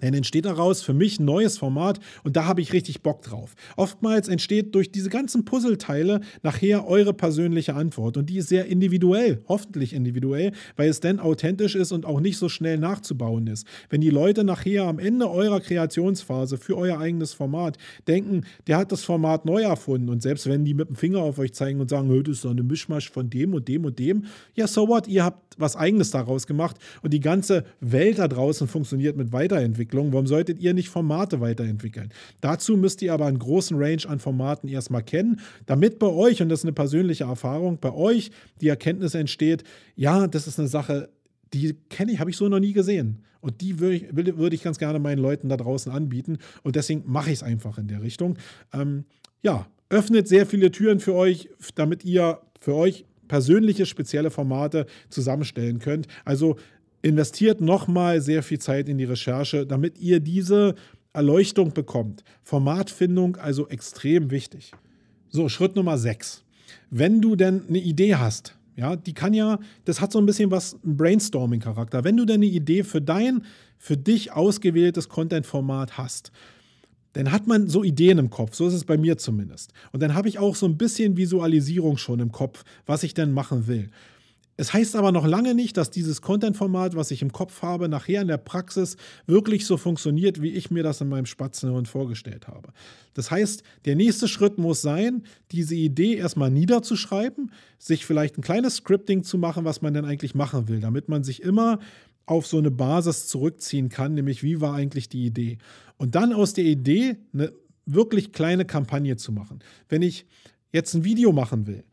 [0.00, 3.54] dann entsteht daraus für mich ein neues Format und da habe ich richtig Bock drauf.
[3.76, 9.42] Oftmals entsteht durch diese ganzen Puzzleteile nachher eure persönliche Antwort und die ist sehr individuell,
[9.46, 13.66] hoffentlich individuell, weil es dann authentisch ist und auch nicht so schnell nachzubauen ist.
[13.88, 17.78] Wenn die Leute nachher am Ende eurer Kreationsphase für euer eigenes Format
[18.08, 21.38] denken, der hat das Format neu erfunden und selbst wenn die mit dem Finger auf
[21.38, 24.24] euch zeigen und sagen, das ist so eine Mischmasch von dem und dem und dem,
[24.54, 28.66] ja, so what, ihr habt was eigenes daraus gemacht und die ganze Welt da draußen
[28.66, 29.83] funktioniert mit Weiterentwicklung.
[30.12, 32.10] Warum solltet ihr nicht Formate weiterentwickeln?
[32.40, 36.48] Dazu müsst ihr aber einen großen Range an Formaten erstmal kennen, damit bei euch, und
[36.48, 38.30] das ist eine persönliche Erfahrung, bei euch
[38.60, 39.64] die Erkenntnis entsteht,
[39.96, 41.10] ja, das ist eine Sache,
[41.52, 43.22] die kenne ich, habe ich so noch nie gesehen.
[43.40, 46.38] Und die würde ich, würde ich ganz gerne meinen Leuten da draußen anbieten.
[46.62, 48.38] Und deswegen mache ich es einfach in der Richtung.
[48.72, 49.04] Ähm,
[49.42, 55.78] ja, öffnet sehr viele Türen für euch, damit ihr für euch persönliche, spezielle Formate zusammenstellen
[55.78, 56.06] könnt.
[56.24, 56.56] Also
[57.04, 60.74] investiert nochmal sehr viel Zeit in die Recherche, damit ihr diese
[61.12, 62.24] Erleuchtung bekommt.
[62.42, 64.72] Formatfindung also extrem wichtig.
[65.28, 66.42] So, Schritt Nummer 6.
[66.90, 70.50] Wenn du denn eine Idee hast, ja, die kann ja, das hat so ein bisschen
[70.50, 72.04] was, Brainstorming-Charakter.
[72.04, 73.44] Wenn du denn eine Idee für dein,
[73.78, 76.32] für dich ausgewähltes Content-Format hast,
[77.12, 78.54] dann hat man so Ideen im Kopf.
[78.54, 79.72] So ist es bei mir zumindest.
[79.92, 83.32] Und dann habe ich auch so ein bisschen Visualisierung schon im Kopf, was ich denn
[83.32, 83.90] machen will.
[84.56, 88.22] Es heißt aber noch lange nicht, dass dieses Content-Format, was ich im Kopf habe, nachher
[88.22, 88.96] in der Praxis
[89.26, 92.72] wirklich so funktioniert, wie ich mir das in meinem Spatzenhirn vorgestellt habe.
[93.14, 98.76] Das heißt, der nächste Schritt muss sein, diese Idee erstmal niederzuschreiben, sich vielleicht ein kleines
[98.76, 101.80] Scripting zu machen, was man denn eigentlich machen will, damit man sich immer
[102.26, 105.58] auf so eine Basis zurückziehen kann, nämlich wie war eigentlich die Idee.
[105.96, 107.52] Und dann aus der Idee eine
[107.86, 109.58] wirklich kleine Kampagne zu machen.
[109.88, 110.26] Wenn ich
[110.72, 111.84] jetzt ein Video machen will,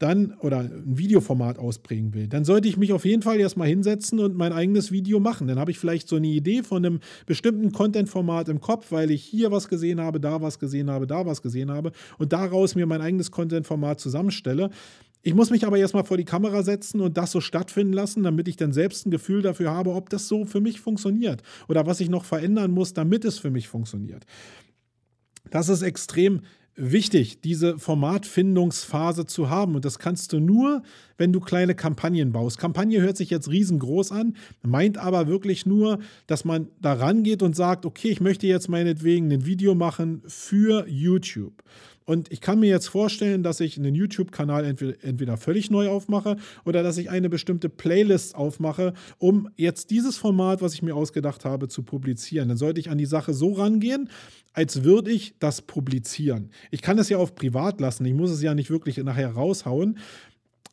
[0.00, 4.18] dann oder ein Videoformat ausbringen will, dann sollte ich mich auf jeden Fall erstmal hinsetzen
[4.18, 5.46] und mein eigenes Video machen.
[5.46, 9.22] Dann habe ich vielleicht so eine Idee von einem bestimmten Content-Format im Kopf, weil ich
[9.22, 12.86] hier was gesehen habe, da was gesehen habe, da was gesehen habe und daraus mir
[12.86, 14.70] mein eigenes Content-Format zusammenstelle.
[15.22, 18.48] Ich muss mich aber erstmal vor die Kamera setzen und das so stattfinden lassen, damit
[18.48, 22.00] ich dann selbst ein Gefühl dafür habe, ob das so für mich funktioniert oder was
[22.00, 24.24] ich noch verändern muss, damit es für mich funktioniert.
[25.50, 26.40] Das ist extrem
[26.76, 29.74] wichtig, diese Formatfindungsphase zu haben.
[29.74, 30.82] Und das kannst du nur,
[31.18, 32.58] wenn du kleine Kampagnen baust.
[32.58, 37.54] Kampagne hört sich jetzt riesengroß an, meint aber wirklich nur, dass man da rangeht und
[37.54, 41.62] sagt, okay, ich möchte jetzt meinetwegen ein Video machen für YouTube.
[42.10, 46.38] Und ich kann mir jetzt vorstellen, dass ich einen YouTube-Kanal entweder, entweder völlig neu aufmache
[46.64, 51.44] oder dass ich eine bestimmte Playlist aufmache, um jetzt dieses Format, was ich mir ausgedacht
[51.44, 52.48] habe, zu publizieren.
[52.48, 54.10] Dann sollte ich an die Sache so rangehen,
[54.54, 56.50] als würde ich das publizieren.
[56.72, 59.96] Ich kann es ja auf privat lassen, ich muss es ja nicht wirklich nachher raushauen.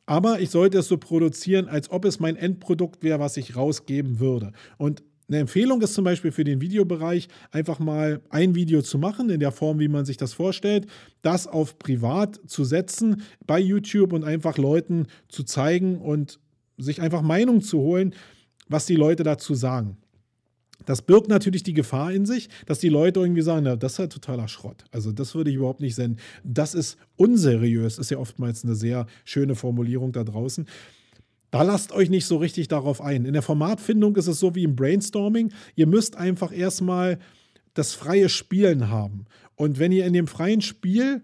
[0.07, 4.19] Aber ich sollte es so produzieren, als ob es mein Endprodukt wäre, was ich rausgeben
[4.19, 4.53] würde.
[4.79, 9.29] Und eine Empfehlung ist zum Beispiel für den Videobereich, einfach mal ein Video zu machen,
[9.29, 10.87] in der Form, wie man sich das vorstellt,
[11.21, 16.39] das auf privat zu setzen bei YouTube und einfach Leuten zu zeigen und
[16.77, 18.13] sich einfach Meinung zu holen,
[18.69, 19.97] was die Leute dazu sagen.
[20.85, 23.99] Das birgt natürlich die Gefahr in sich, dass die Leute irgendwie sagen, na, das ist
[23.99, 24.85] halt totaler Schrott.
[24.91, 26.21] Also das würde ich überhaupt nicht senden.
[26.45, 30.65] Das ist unseriös, ist ja oftmals eine sehr schöne Formulierung da draußen.
[31.51, 33.25] Da lasst euch nicht so richtig darauf ein.
[33.25, 35.51] In der Formatfindung ist es so wie im Brainstorming.
[35.75, 37.19] Ihr müsst einfach erstmal
[37.73, 39.25] das freie Spielen haben.
[39.55, 41.21] Und wenn ihr in dem freien Spiel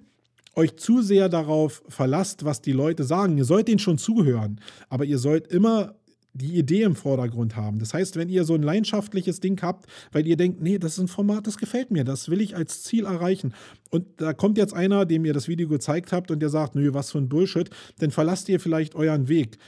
[0.56, 5.06] euch zu sehr darauf verlasst, was die Leute sagen, ihr sollt denen schon zuhören, aber
[5.06, 5.96] ihr sollt immer
[6.34, 7.78] die Idee im Vordergrund haben.
[7.78, 11.00] Das heißt, wenn ihr so ein leidenschaftliches Ding habt, weil ihr denkt, nee, das ist
[11.00, 13.54] ein Format, das gefällt mir, das will ich als Ziel erreichen.
[13.92, 16.94] Und da kommt jetzt einer, dem ihr das Video gezeigt habt und der sagt, nö,
[16.94, 17.70] was für ein Bullshit,
[18.00, 19.60] dann verlasst ihr vielleicht euren Weg.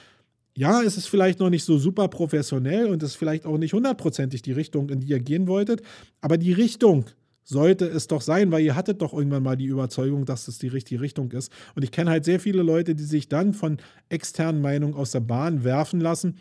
[0.58, 3.74] Ja, es ist vielleicht noch nicht so super professionell und es ist vielleicht auch nicht
[3.74, 5.82] hundertprozentig die Richtung, in die ihr gehen wolltet,
[6.22, 7.06] aber die Richtung
[7.44, 10.68] sollte es doch sein, weil ihr hattet doch irgendwann mal die Überzeugung, dass es die
[10.68, 11.52] richtige Richtung ist.
[11.76, 13.78] Und ich kenne halt sehr viele Leute, die sich dann von
[14.10, 16.40] externen Meinungen aus der Bahn werfen lassen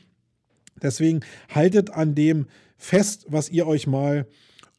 [0.83, 2.47] Deswegen haltet an dem
[2.77, 4.27] fest, was ihr euch mal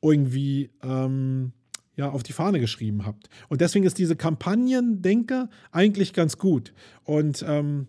[0.01, 1.53] irgendwie ähm,
[1.95, 3.29] ja, auf die Fahne geschrieben habt.
[3.47, 6.73] Und deswegen ist diese Kampagnendenke eigentlich ganz gut.
[7.03, 7.87] Und ähm,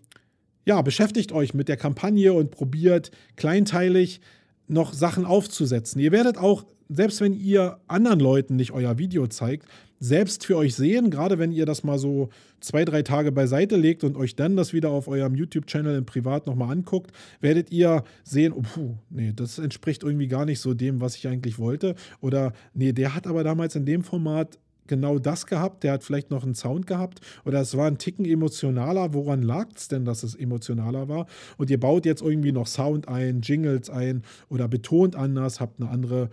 [0.67, 4.19] ja, beschäftigt euch mit der Kampagne und probiert kleinteilig
[4.67, 6.01] noch Sachen aufzusetzen.
[6.01, 9.65] Ihr werdet auch, selbst wenn ihr anderen Leuten nicht euer Video zeigt,
[10.01, 14.03] selbst für euch sehen, gerade wenn ihr das mal so zwei, drei Tage beiseite legt
[14.03, 18.51] und euch dann das wieder auf eurem YouTube-Channel im Privat nochmal anguckt, werdet ihr sehen,
[18.51, 21.95] oh, puh, nee, das entspricht irgendwie gar nicht so dem, was ich eigentlich wollte.
[22.19, 26.31] Oder nee, der hat aber damals in dem Format genau das gehabt, der hat vielleicht
[26.31, 29.13] noch einen Sound gehabt oder es war ein Ticken emotionaler.
[29.13, 31.27] Woran lag es denn, dass es emotionaler war?
[31.57, 35.89] Und ihr baut jetzt irgendwie noch Sound ein, Jingles ein oder betont anders, habt eine
[35.89, 36.29] andere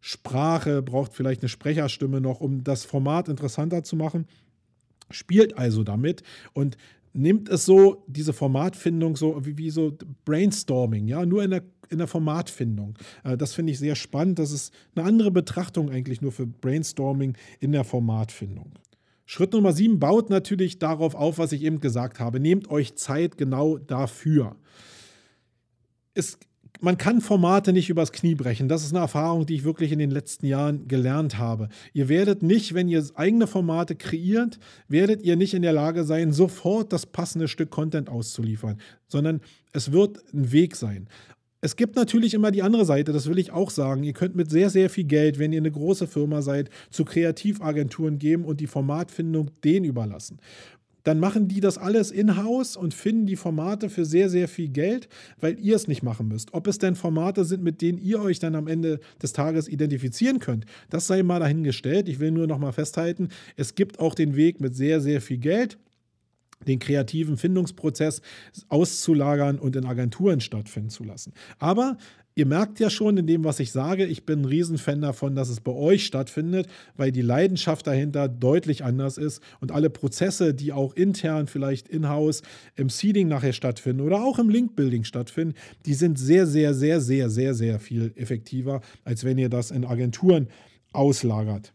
[0.00, 4.26] Sprache, braucht vielleicht eine Sprecherstimme noch, um das Format interessanter zu machen.
[5.10, 6.76] Spielt also damit und
[7.14, 11.98] nimmt es so, diese Formatfindung, so wie, wie so Brainstorming, ja, nur in der, in
[11.98, 12.96] der Formatfindung.
[13.22, 14.38] Äh, das finde ich sehr spannend.
[14.38, 18.72] Das ist eine andere Betrachtung eigentlich nur für Brainstorming in der Formatfindung.
[19.26, 22.40] Schritt Nummer sieben baut natürlich darauf auf, was ich eben gesagt habe.
[22.40, 24.56] Nehmt euch Zeit genau dafür.
[26.12, 26.38] Es
[26.80, 28.68] man kann Formate nicht übers Knie brechen.
[28.68, 31.68] Das ist eine Erfahrung, die ich wirklich in den letzten Jahren gelernt habe.
[31.94, 36.32] Ihr werdet nicht, wenn ihr eigene Formate kreiert, werdet ihr nicht in der Lage sein,
[36.32, 39.40] sofort das passende Stück Content auszuliefern, sondern
[39.72, 41.08] es wird ein Weg sein.
[41.64, 44.02] Es gibt natürlich immer die andere Seite, das will ich auch sagen.
[44.02, 48.18] Ihr könnt mit sehr, sehr viel Geld, wenn ihr eine große Firma seid, zu Kreativagenturen
[48.18, 50.40] geben und die Formatfindung denen überlassen
[51.04, 55.06] dann machen die das alles in-house und finden die Formate für sehr, sehr viel Geld,
[55.38, 56.54] weil ihr es nicht machen müsst.
[56.54, 60.38] Ob es denn Formate sind, mit denen ihr euch dann am Ende des Tages identifizieren
[60.38, 62.08] könnt, das sei mal dahingestellt.
[62.08, 65.36] Ich will nur noch mal festhalten, es gibt auch den Weg mit sehr, sehr viel
[65.36, 65.76] Geld
[66.66, 68.22] den kreativen Findungsprozess
[68.68, 71.32] auszulagern und in Agenturen stattfinden zu lassen.
[71.58, 71.96] Aber
[72.36, 75.48] Ihr merkt ja schon in dem, was ich sage, ich bin ein Riesenfan davon, dass
[75.48, 80.72] es bei euch stattfindet, weil die Leidenschaft dahinter deutlich anders ist und alle Prozesse, die
[80.72, 82.42] auch intern, vielleicht in-house,
[82.74, 85.54] im Seeding nachher stattfinden oder auch im Link-Building stattfinden,
[85.86, 89.84] die sind sehr, sehr, sehr, sehr, sehr, sehr viel effektiver, als wenn ihr das in
[89.84, 90.48] Agenturen
[90.92, 91.73] auslagert.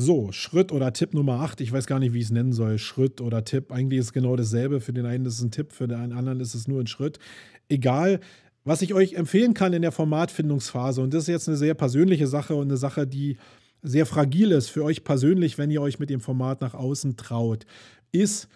[0.00, 2.78] So, Schritt oder Tipp Nummer 8, ich weiß gar nicht, wie ich es nennen soll.
[2.78, 4.80] Schritt oder Tipp, eigentlich ist es genau dasselbe.
[4.80, 7.18] Für den einen ist es ein Tipp, für den anderen ist es nur ein Schritt.
[7.68, 8.20] Egal,
[8.62, 12.28] was ich euch empfehlen kann in der Formatfindungsphase, und das ist jetzt eine sehr persönliche
[12.28, 13.38] Sache und eine Sache, die
[13.82, 17.66] sehr fragil ist für euch persönlich, wenn ihr euch mit dem Format nach außen traut,
[18.12, 18.46] ist,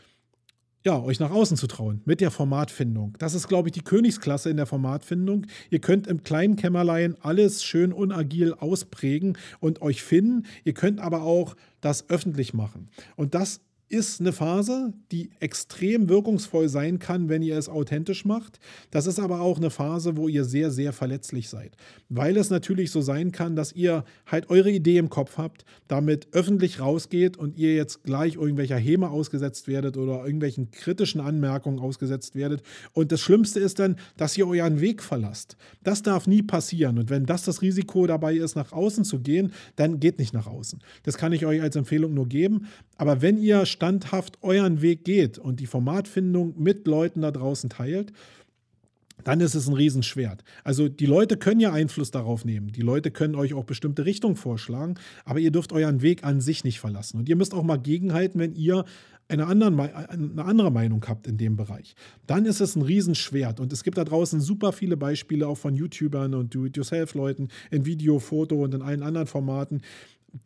[0.85, 3.14] ja, euch nach außen zu trauen mit der Formatfindung.
[3.18, 5.47] Das ist, glaube ich, die Königsklasse in der Formatfindung.
[5.70, 10.47] Ihr könnt im kleinen Kämmerlein alles schön unagil ausprägen und euch finden.
[10.64, 12.89] Ihr könnt aber auch das öffentlich machen.
[13.16, 13.61] Und das
[13.93, 18.59] ist eine Phase, die extrem wirkungsvoll sein kann, wenn ihr es authentisch macht.
[18.90, 21.76] Das ist aber auch eine Phase, wo ihr sehr, sehr verletzlich seid.
[22.09, 26.28] Weil es natürlich so sein kann, dass ihr halt eure Idee im Kopf habt, damit
[26.32, 32.34] öffentlich rausgeht und ihr jetzt gleich irgendwelcher Häme ausgesetzt werdet oder irgendwelchen kritischen Anmerkungen ausgesetzt
[32.34, 32.62] werdet.
[32.95, 35.59] Und das Schlimmste ist dann, dass ihr euren Weg verlasst.
[35.84, 36.99] Das darf nie passieren.
[36.99, 40.47] Und wenn das das Risiko dabei ist, nach außen zu gehen, dann geht nicht nach
[40.47, 40.80] außen.
[41.03, 42.68] Das kann ich euch als Empfehlung nur geben.
[43.03, 48.12] Aber wenn ihr standhaft euren Weg geht und die Formatfindung mit Leuten da draußen teilt,
[49.24, 50.44] dann ist es ein Riesenschwert.
[50.62, 52.70] Also die Leute können ja Einfluss darauf nehmen.
[52.70, 54.94] Die Leute können euch auch bestimmte Richtungen vorschlagen,
[55.24, 57.18] aber ihr dürft euren Weg an sich nicht verlassen.
[57.18, 58.84] Und ihr müsst auch mal gegenhalten, wenn ihr
[59.26, 61.96] eine, anderen, eine andere Meinung habt in dem Bereich.
[62.28, 63.59] Dann ist es ein Riesenschwert.
[63.59, 68.20] Und es gibt da draußen super viele Beispiele auch von YouTubern und Do-it-yourself-Leuten in Video,
[68.20, 69.80] Foto und in allen anderen Formaten,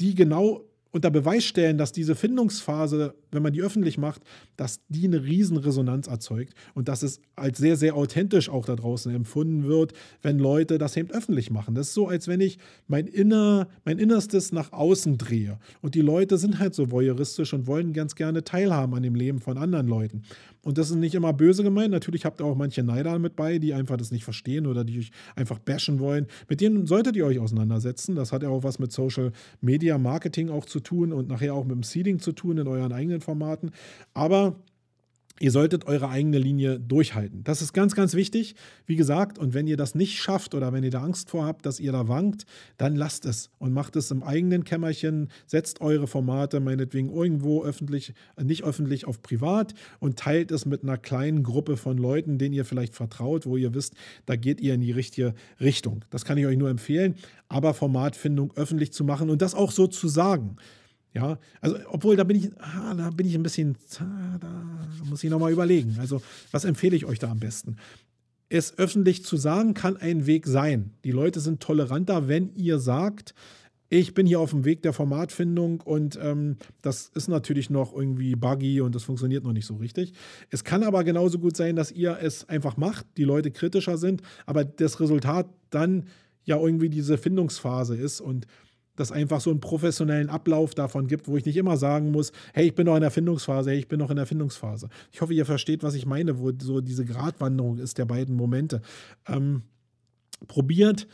[0.00, 0.64] die genau
[0.96, 4.22] unter Beweis stellen, dass diese Findungsphase, wenn man die öffentlich macht,
[4.56, 8.74] dass die eine riesen Resonanz erzeugt und dass es als sehr, sehr authentisch auch da
[8.74, 9.92] draußen empfunden wird,
[10.22, 11.74] wenn Leute das eben öffentlich machen.
[11.74, 15.58] Das ist so, als wenn ich mein, Inner, mein Innerstes nach außen drehe.
[15.82, 19.40] Und die Leute sind halt so voyeuristisch und wollen ganz gerne teilhaben an dem Leben
[19.40, 20.22] von anderen Leuten.
[20.66, 21.92] Und das ist nicht immer böse gemeint.
[21.92, 24.98] Natürlich habt ihr auch manche Neider mit bei, die einfach das nicht verstehen oder die
[24.98, 26.26] euch einfach bashen wollen.
[26.48, 28.16] Mit denen solltet ihr euch auseinandersetzen.
[28.16, 31.62] Das hat ja auch was mit Social Media Marketing auch zu tun und nachher auch
[31.62, 33.70] mit dem Seeding zu tun in euren eigenen Formaten.
[34.12, 34.56] Aber
[35.38, 37.44] Ihr solltet eure eigene Linie durchhalten.
[37.44, 38.54] Das ist ganz, ganz wichtig.
[38.86, 41.66] Wie gesagt, und wenn ihr das nicht schafft oder wenn ihr da Angst vor habt,
[41.66, 42.46] dass ihr da wankt,
[42.78, 45.28] dann lasst es und macht es im eigenen Kämmerchen.
[45.46, 50.96] Setzt eure Formate meinetwegen irgendwo öffentlich, nicht öffentlich auf privat und teilt es mit einer
[50.96, 54.80] kleinen Gruppe von Leuten, denen ihr vielleicht vertraut, wo ihr wisst, da geht ihr in
[54.80, 56.02] die richtige Richtung.
[56.08, 57.14] Das kann ich euch nur empfehlen.
[57.48, 60.56] Aber Formatfindung öffentlich zu machen und das auch so zu sagen.
[61.16, 65.24] Ja, also obwohl da bin ich, ah, da bin ich ein bisschen, ah, da muss
[65.24, 65.96] ich nochmal überlegen.
[65.98, 67.76] Also was empfehle ich euch da am besten?
[68.50, 70.90] Es öffentlich zu sagen kann ein Weg sein.
[71.04, 73.34] Die Leute sind toleranter, wenn ihr sagt,
[73.88, 78.36] ich bin hier auf dem Weg der Formatfindung und ähm, das ist natürlich noch irgendwie
[78.36, 80.12] buggy und das funktioniert noch nicht so richtig.
[80.50, 84.20] Es kann aber genauso gut sein, dass ihr es einfach macht, die Leute kritischer sind,
[84.44, 86.08] aber das Resultat dann
[86.44, 88.46] ja irgendwie diese Findungsphase ist und
[88.96, 92.66] das einfach so einen professionellen Ablauf davon gibt, wo ich nicht immer sagen muss, hey,
[92.66, 94.88] ich bin noch in der Findungsphase, hey, ich bin noch in der Findungsphase.
[95.12, 98.82] Ich hoffe, ihr versteht, was ich meine, wo so diese Gratwanderung ist der beiden Momente.
[99.28, 99.62] Ähm,
[100.48, 101.06] probiert.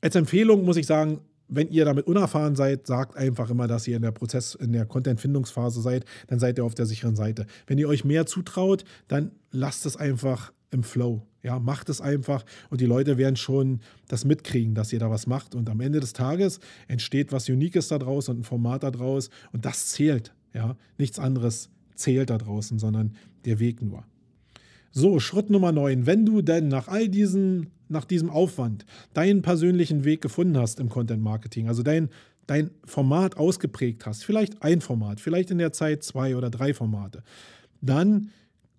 [0.00, 3.96] Als Empfehlung muss ich sagen, wenn ihr damit unerfahren seid, sagt einfach immer, dass ihr
[3.96, 7.46] in der Prozess, in der Content-Findungsphase seid, dann seid ihr auf der sicheren Seite.
[7.66, 11.26] Wenn ihr euch mehr zutraut, dann lasst es einfach im Flow.
[11.42, 15.26] Ja, macht es einfach und die Leute werden schon das mitkriegen, dass ihr da was
[15.26, 15.54] macht.
[15.54, 19.30] Und am Ende des Tages entsteht was Uniques da draus und ein Format da draus
[19.52, 20.34] und das zählt.
[20.52, 23.14] Ja, nichts anderes zählt da draußen, sondern
[23.44, 24.04] der Weg nur.
[24.90, 26.06] So, Schritt Nummer 9.
[26.06, 30.88] Wenn du denn nach all diesen, nach diesem Aufwand deinen persönlichen Weg gefunden hast im
[30.88, 32.08] Content Marketing, also dein,
[32.46, 37.22] dein Format ausgeprägt hast, vielleicht ein Format, vielleicht in der Zeit zwei oder drei Formate,
[37.80, 38.30] dann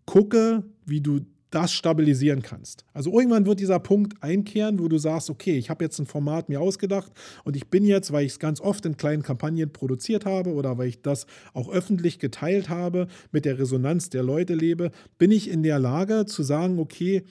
[0.05, 2.85] gucke, wie du das stabilisieren kannst.
[2.93, 6.49] Also irgendwann wird dieser Punkt einkehren, wo du sagst, okay, ich habe jetzt ein Format
[6.49, 7.11] mir ausgedacht
[7.43, 10.77] und ich bin jetzt, weil ich es ganz oft in kleinen Kampagnen produziert habe oder
[10.77, 15.49] weil ich das auch öffentlich geteilt habe, mit der Resonanz der Leute lebe, bin ich
[15.49, 17.23] in der Lage zu sagen, okay,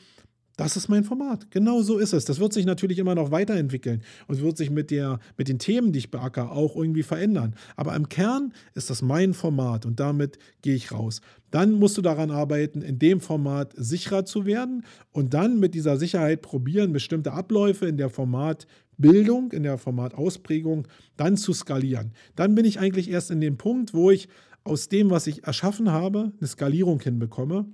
[0.59, 1.53] das ist mein Format.
[1.53, 2.25] Genau so ist es.
[2.25, 5.93] Das wird sich natürlich immer noch weiterentwickeln und wird sich mit, der, mit den Themen,
[5.93, 7.55] die ich beackere, auch irgendwie verändern.
[7.77, 11.21] Aber im Kern ist das mein Format und damit gehe ich raus.
[11.53, 15.97] Dann musst du daran arbeiten, in dem Format sicherer zu werden und dann mit dieser
[15.97, 22.15] Sicherheit probieren, bestimmte Abläufe in der Formatbildung, in der Formatausprägung dann zu skalieren.
[22.35, 24.29] Dann bin ich eigentlich erst in dem Punkt, wo ich
[24.65, 27.67] aus dem, was ich erschaffen habe, eine Skalierung hinbekomme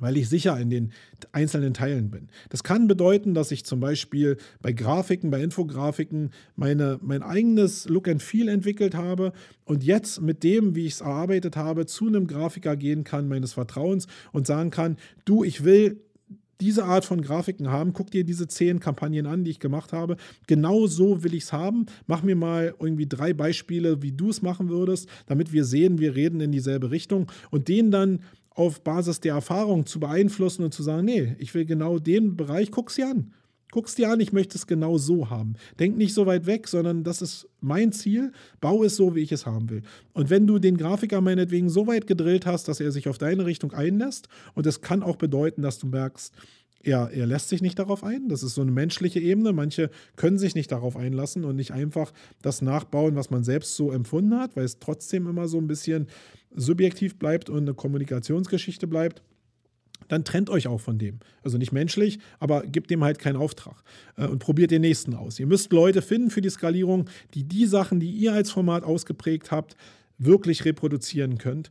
[0.00, 0.92] weil ich sicher in den
[1.32, 2.28] einzelnen Teilen bin.
[2.50, 8.08] Das kann bedeuten, dass ich zum Beispiel bei Grafiken, bei Infografiken meine, mein eigenes Look
[8.08, 9.32] and Feel entwickelt habe
[9.64, 13.52] und jetzt mit dem, wie ich es erarbeitet habe, zu einem Grafiker gehen kann, meines
[13.52, 16.00] Vertrauens und sagen kann, du, ich will
[16.60, 17.92] diese Art von Grafiken haben.
[17.92, 20.16] Guck dir diese zehn Kampagnen an, die ich gemacht habe.
[20.46, 21.86] Genau so will ich es haben.
[22.06, 26.14] Mach mir mal irgendwie drei Beispiele, wie du es machen würdest, damit wir sehen, wir
[26.14, 28.20] reden in dieselbe Richtung und den dann
[28.58, 32.72] auf Basis der Erfahrung zu beeinflussen und zu sagen, nee, ich will genau den Bereich,
[32.72, 33.32] guck's dir an.
[33.70, 35.54] Guck's dir an, ich möchte es genau so haben.
[35.78, 38.32] Denk nicht so weit weg, sondern das ist mein Ziel.
[38.60, 39.82] Bau es so, wie ich es haben will.
[40.12, 43.46] Und wenn du den Grafiker meinetwegen so weit gedrillt hast, dass er sich auf deine
[43.46, 46.34] Richtung einlässt, und das kann auch bedeuten, dass du merkst,
[46.82, 48.28] er, er lässt sich nicht darauf ein.
[48.28, 49.52] Das ist so eine menschliche Ebene.
[49.52, 52.12] Manche können sich nicht darauf einlassen und nicht einfach
[52.42, 56.06] das nachbauen, was man selbst so empfunden hat, weil es trotzdem immer so ein bisschen
[56.54, 59.22] subjektiv bleibt und eine Kommunikationsgeschichte bleibt
[60.06, 61.18] dann trennt euch auch von dem.
[61.42, 63.82] Also nicht menschlich, aber gebt dem halt keinen Auftrag
[64.16, 65.38] äh, und probiert den nächsten aus.
[65.38, 69.50] Ihr müsst Leute finden für die Skalierung, die die Sachen, die ihr als Format ausgeprägt
[69.50, 69.76] habt,
[70.16, 71.70] wirklich reproduzieren könnt.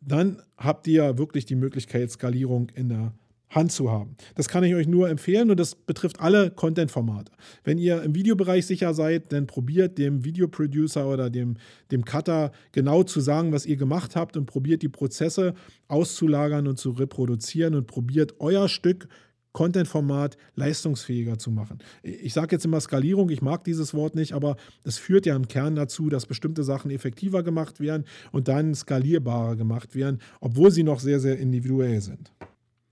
[0.00, 3.12] Dann habt ihr wirklich die Möglichkeit, Skalierung in der
[3.50, 4.16] Hand zu haben.
[4.34, 7.32] Das kann ich euch nur empfehlen und das betrifft alle Content-Formate.
[7.64, 11.56] Wenn ihr im Videobereich sicher seid, dann probiert dem Videoproducer oder dem,
[11.90, 15.54] dem Cutter genau zu sagen, was ihr gemacht habt und probiert die Prozesse
[15.88, 19.08] auszulagern und zu reproduzieren und probiert euer Stück
[19.52, 21.78] Content-Format leistungsfähiger zu machen.
[22.02, 25.48] Ich sage jetzt immer Skalierung, ich mag dieses Wort nicht, aber es führt ja im
[25.48, 30.82] Kern dazu, dass bestimmte Sachen effektiver gemacht werden und dann skalierbarer gemacht werden, obwohl sie
[30.84, 32.30] noch sehr, sehr individuell sind.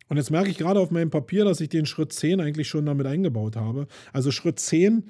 [0.09, 2.87] Und jetzt merke ich gerade auf meinem Papier, dass ich den Schritt 10 eigentlich schon
[2.87, 3.89] damit eingebaut habe.
[4.13, 5.05] Also Schritt 10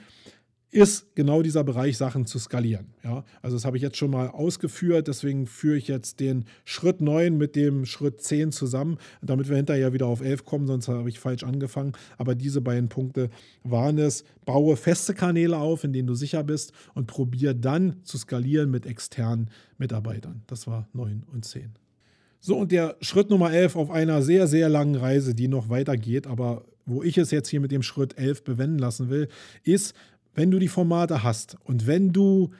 [0.70, 2.88] ist genau dieser Bereich, Sachen zu skalieren.
[3.04, 3.24] Ja?
[3.40, 7.36] Also das habe ich jetzt schon mal ausgeführt, deswegen führe ich jetzt den Schritt 9
[7.36, 11.18] mit dem Schritt 10 zusammen, damit wir hinterher wieder auf 11 kommen, sonst habe ich
[11.18, 11.92] falsch angefangen.
[12.18, 13.30] Aber diese beiden Punkte
[13.62, 14.24] waren es.
[14.44, 18.86] Baue feste Kanäle auf, in denen du sicher bist und probiere dann zu skalieren mit
[18.86, 20.42] externen Mitarbeitern.
[20.46, 21.85] Das war 9 und 10.
[22.40, 26.26] So, und der Schritt Nummer 11 auf einer sehr, sehr langen Reise, die noch weitergeht,
[26.26, 29.28] aber wo ich es jetzt hier mit dem Schritt 11 bewenden lassen will,
[29.64, 29.94] ist,
[30.34, 32.50] wenn du die Formate hast und wenn du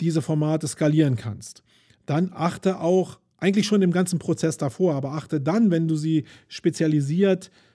[0.00, 1.62] diese Formate skalieren kannst,
[2.06, 6.24] dann achte auch, eigentlich schon im ganzen Prozess davor, aber achte dann, wenn du sie
[6.48, 7.67] spezialisiert äh,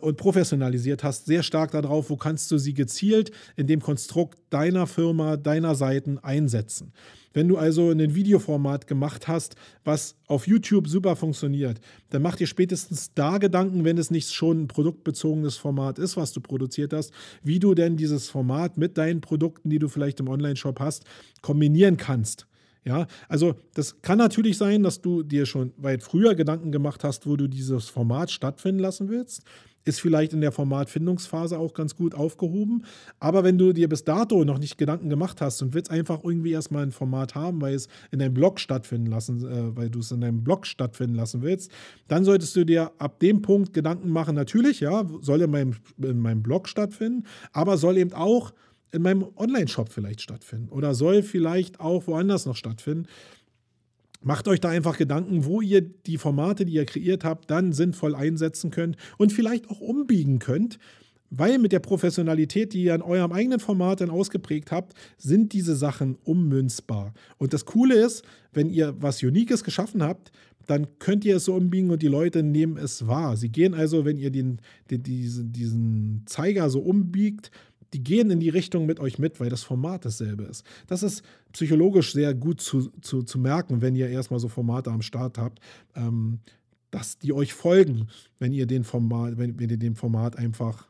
[0.00, 4.86] und professionalisiert hast, sehr stark darauf, wo kannst du sie gezielt in dem Konstrukt deiner
[4.86, 6.92] Firma, deiner Seiten einsetzen.
[7.32, 12.46] Wenn du also ein Videoformat gemacht hast, was auf YouTube super funktioniert, dann mach dir
[12.46, 17.12] spätestens da Gedanken, wenn es nicht schon ein produktbezogenes Format ist, was du produziert hast,
[17.42, 21.04] wie du denn dieses Format mit deinen Produkten, die du vielleicht im Online-Shop hast,
[21.40, 22.46] kombinieren kannst.
[22.84, 27.26] Ja, also das kann natürlich sein, dass du dir schon weit früher Gedanken gemacht hast,
[27.26, 29.44] wo du dieses Format stattfinden lassen willst.
[29.84, 32.84] Ist vielleicht in der Formatfindungsphase auch ganz gut aufgehoben.
[33.18, 36.52] Aber wenn du dir bis dato noch nicht Gedanken gemacht hast und willst einfach irgendwie
[36.52, 40.10] erstmal ein Format haben, weil es in deinem Blog stattfinden lassen, äh, weil du es
[40.10, 41.70] in deinem Blog stattfinden lassen willst,
[42.08, 46.18] dann solltest du dir ab dem Punkt Gedanken machen, natürlich, ja, soll in meinem, in
[46.18, 48.52] meinem Blog stattfinden, aber soll eben auch
[48.92, 53.06] in meinem Online-Shop vielleicht stattfinden oder soll vielleicht auch woanders noch stattfinden.
[54.22, 58.14] Macht euch da einfach Gedanken, wo ihr die Formate, die ihr kreiert habt, dann sinnvoll
[58.14, 60.78] einsetzen könnt und vielleicht auch umbiegen könnt,
[61.34, 65.74] weil mit der Professionalität, die ihr an eurem eigenen Format dann ausgeprägt habt, sind diese
[65.74, 67.14] Sachen ummünzbar.
[67.38, 68.22] Und das Coole ist,
[68.52, 70.30] wenn ihr was Uniques geschaffen habt,
[70.66, 73.36] dann könnt ihr es so umbiegen und die Leute nehmen es wahr.
[73.36, 77.50] Sie gehen also, wenn ihr den, den diesen, diesen Zeiger so umbiegt,
[77.92, 80.64] die gehen in die Richtung mit euch mit, weil das Format dasselbe ist.
[80.86, 81.22] Das ist
[81.52, 85.60] psychologisch sehr gut zu, zu, zu merken, wenn ihr erstmal so Formate am Start habt,
[85.94, 86.40] ähm,
[86.90, 90.88] dass die euch folgen, wenn ihr, den Format, wenn, wenn ihr dem Format einfach.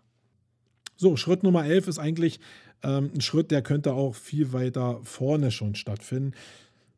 [0.97, 2.41] So, Schritt Nummer 11 ist eigentlich
[2.83, 6.33] ähm, ein Schritt, der könnte auch viel weiter vorne schon stattfinden.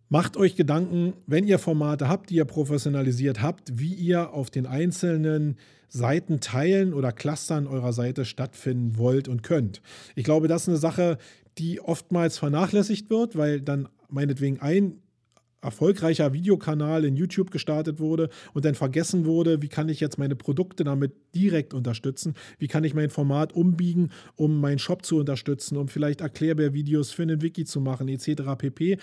[0.09, 4.67] Macht euch Gedanken, wenn ihr Formate habt, die ihr professionalisiert habt, wie ihr auf den
[4.67, 5.57] einzelnen
[5.95, 9.81] Seitenteilen oder Clustern eurer Seite stattfinden wollt und könnt.
[10.17, 11.19] Ich glaube, das ist eine Sache,
[11.57, 15.01] die oftmals vernachlässigt wird, weil dann meinetwegen ein
[15.63, 20.35] erfolgreicher Videokanal in YouTube gestartet wurde und dann vergessen wurde, wie kann ich jetzt meine
[20.35, 25.77] Produkte damit direkt unterstützen, wie kann ich mein Format umbiegen, um meinen Shop zu unterstützen,
[25.77, 28.43] um vielleicht Erklärbär-Videos für einen Wiki zu machen, etc.
[28.59, 28.99] pp.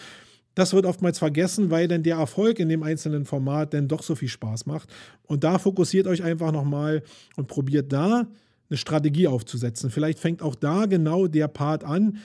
[0.56, 4.16] Das wird oftmals vergessen, weil dann der Erfolg in dem einzelnen Format dann doch so
[4.16, 4.90] viel Spaß macht.
[5.24, 7.04] Und da fokussiert euch einfach nochmal
[7.38, 8.28] und probiert da
[8.70, 9.90] eine Strategie aufzusetzen.
[9.92, 12.18] Vielleicht fängt auch da genau der Part an,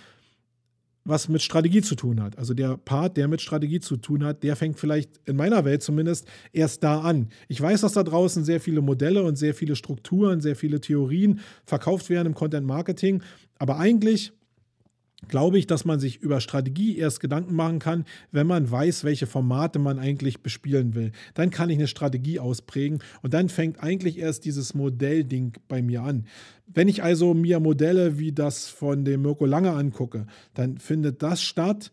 [1.05, 2.37] was mit Strategie zu tun hat.
[2.37, 5.83] Also der Part, der mit Strategie zu tun hat, der fängt vielleicht in meiner Welt
[5.83, 7.29] zumindest erst da an.
[7.49, 11.41] Ich weiß, dass da draußen sehr viele Modelle und sehr viele Strukturen, sehr viele Theorien
[11.65, 13.23] verkauft werden im Content Marketing,
[13.59, 14.33] aber eigentlich
[15.29, 19.27] glaube ich, dass man sich über Strategie erst Gedanken machen kann, wenn man weiß, welche
[19.27, 21.13] Formate man eigentlich bespielen will.
[21.35, 26.03] Dann kann ich eine Strategie ausprägen und dann fängt eigentlich erst dieses Modellding bei mir
[26.03, 26.27] an.
[26.67, 31.43] Wenn ich also mir Modelle wie das von dem Mirko Lange angucke, dann findet das
[31.43, 31.93] statt,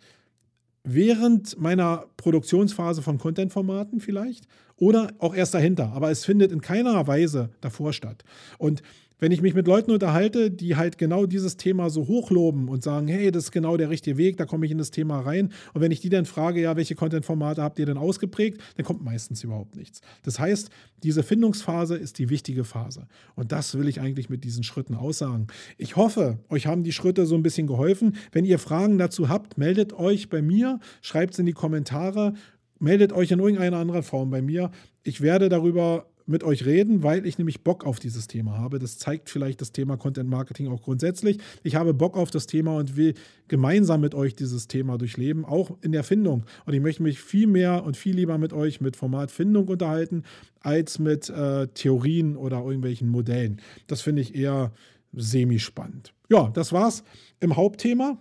[0.83, 5.93] während meiner Produktionsphase von Content-Formaten vielleicht oder auch erst dahinter.
[5.93, 8.23] Aber es findet in keiner Weise davor statt.
[8.57, 8.81] Und
[9.19, 13.07] wenn ich mich mit Leuten unterhalte, die halt genau dieses Thema so hochloben und sagen,
[13.07, 15.51] hey, das ist genau der richtige Weg, da komme ich in das Thema rein.
[15.73, 19.03] Und wenn ich die dann frage, ja, welche Content-Formate habt ihr denn ausgeprägt, dann kommt
[19.03, 20.01] meistens überhaupt nichts.
[20.23, 20.69] Das heißt,
[21.03, 23.07] diese Findungsphase ist die wichtige Phase.
[23.35, 25.47] Und das will ich eigentlich mit diesen Schritten aussagen.
[25.77, 28.15] Ich hoffe, euch haben die Schritte so ein bisschen geholfen.
[28.31, 32.33] Wenn ihr Fragen dazu habt, meldet euch bei mir, schreibt es in die Kommentare,
[32.79, 34.71] meldet euch in irgendeiner anderen Form bei mir.
[35.03, 38.79] Ich werde darüber mit euch reden, weil ich nämlich Bock auf dieses Thema habe.
[38.79, 41.39] Das zeigt vielleicht das Thema Content Marketing auch grundsätzlich.
[41.63, 43.13] Ich habe Bock auf das Thema und will
[43.47, 46.45] gemeinsam mit euch dieses Thema durchleben, auch in der Findung.
[46.65, 50.23] Und ich möchte mich viel mehr und viel lieber mit euch mit Formatfindung unterhalten,
[50.59, 53.61] als mit äh, Theorien oder irgendwelchen Modellen.
[53.87, 54.71] Das finde ich eher
[55.13, 56.13] semi-spannend.
[56.29, 57.03] Ja, das war's
[57.39, 58.17] im Hauptthema.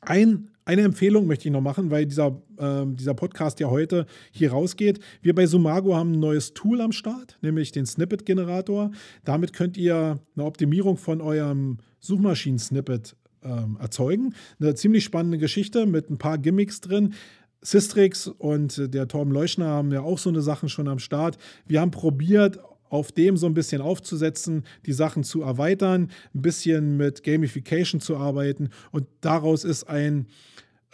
[0.00, 4.52] Ein eine Empfehlung möchte ich noch machen, weil dieser, äh, dieser Podcast ja heute hier
[4.52, 5.00] rausgeht.
[5.22, 8.90] Wir bei Sumago haben ein neues Tool am Start, nämlich den Snippet-Generator.
[9.24, 14.34] Damit könnt ihr eine Optimierung von eurem Suchmaschinen-Snippet ähm, erzeugen.
[14.58, 17.14] Eine ziemlich spannende Geschichte mit ein paar Gimmicks drin.
[17.60, 21.38] Sistrix und der Torben Leuschner haben ja auch so eine Sachen schon am Start.
[21.66, 22.58] Wir haben probiert,
[22.88, 28.16] auf dem so ein bisschen aufzusetzen, die Sachen zu erweitern, ein bisschen mit Gamification zu
[28.16, 30.26] arbeiten und daraus ist ein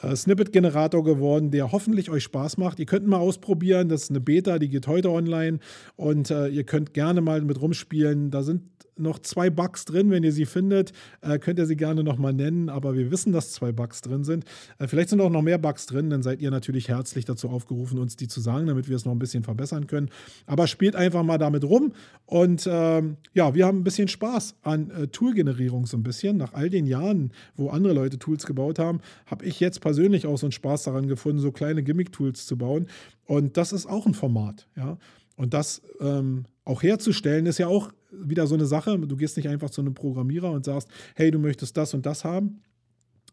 [0.02, 2.78] äh, Snippet-Generator geworden, der hoffentlich euch Spaß macht.
[2.78, 5.58] Ihr könnt mal ausprobieren, das ist eine Beta, die geht heute online
[5.96, 8.30] und äh, ihr könnt gerne mal mit rumspielen.
[8.30, 8.62] Da sind
[9.00, 10.10] noch zwei Bugs drin.
[10.10, 12.68] Wenn ihr sie findet, äh, könnt ihr sie gerne nochmal nennen.
[12.68, 14.44] Aber wir wissen, dass zwei Bugs drin sind.
[14.78, 16.10] Äh, vielleicht sind auch noch mehr Bugs drin.
[16.10, 19.12] Dann seid ihr natürlich herzlich dazu aufgerufen, uns die zu sagen, damit wir es noch
[19.12, 20.10] ein bisschen verbessern können.
[20.46, 21.92] Aber spielt einfach mal damit rum.
[22.26, 26.36] Und ähm, ja, wir haben ein bisschen Spaß an äh, Tool-Generierung so ein bisschen.
[26.36, 30.38] Nach all den Jahren, wo andere Leute Tools gebaut haben, habe ich jetzt persönlich auch
[30.38, 32.86] so einen Spaß daran gefunden, so kleine Gimmick-Tools zu bauen.
[33.26, 34.66] Und das ist auch ein Format.
[34.76, 34.98] Ja.
[35.36, 38.98] Und das ähm, auch herzustellen, ist ja auch wieder so eine Sache.
[38.98, 42.24] Du gehst nicht einfach zu einem Programmierer und sagst, hey, du möchtest das und das
[42.24, 42.60] haben.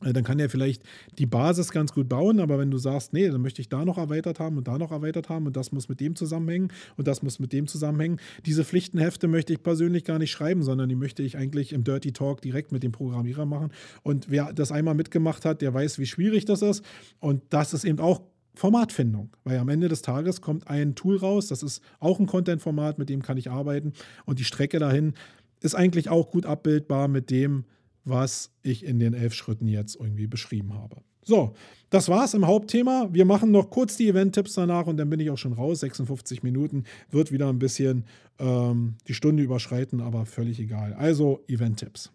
[0.04, 0.84] Äh, dann kann er vielleicht
[1.18, 3.98] die Basis ganz gut bauen, aber wenn du sagst, nee, dann möchte ich da noch
[3.98, 7.24] erweitert haben und da noch erweitert haben und das muss mit dem zusammenhängen und das
[7.24, 8.20] muss mit dem zusammenhängen.
[8.46, 12.12] Diese Pflichtenhefte möchte ich persönlich gar nicht schreiben, sondern die möchte ich eigentlich im Dirty
[12.12, 13.72] Talk direkt mit dem Programmierer machen.
[14.04, 16.84] Und wer das einmal mitgemacht hat, der weiß, wie schwierig das ist.
[17.20, 18.22] Und das ist eben auch
[18.58, 22.97] Formatfindung, weil am Ende des Tages kommt ein Tool raus, das ist auch ein Content-Format,
[22.97, 23.93] mit dem kann ich arbeiten
[24.26, 25.14] und die Strecke dahin
[25.62, 27.66] ist eigentlich auch gut abbildbar mit dem,
[28.05, 30.97] was ich in den elf Schritten jetzt irgendwie beschrieben habe.
[31.24, 31.55] So,
[31.89, 33.10] das war's im Hauptthema.
[33.12, 35.82] Wir machen noch kurz die Event-Tipps danach und dann bin ich auch schon raus.
[35.82, 38.05] 56 Minuten wird wieder ein bisschen
[38.39, 40.93] ähm, die Stunde überschreiten, aber völlig egal.
[40.93, 42.12] Also Event-Tipps.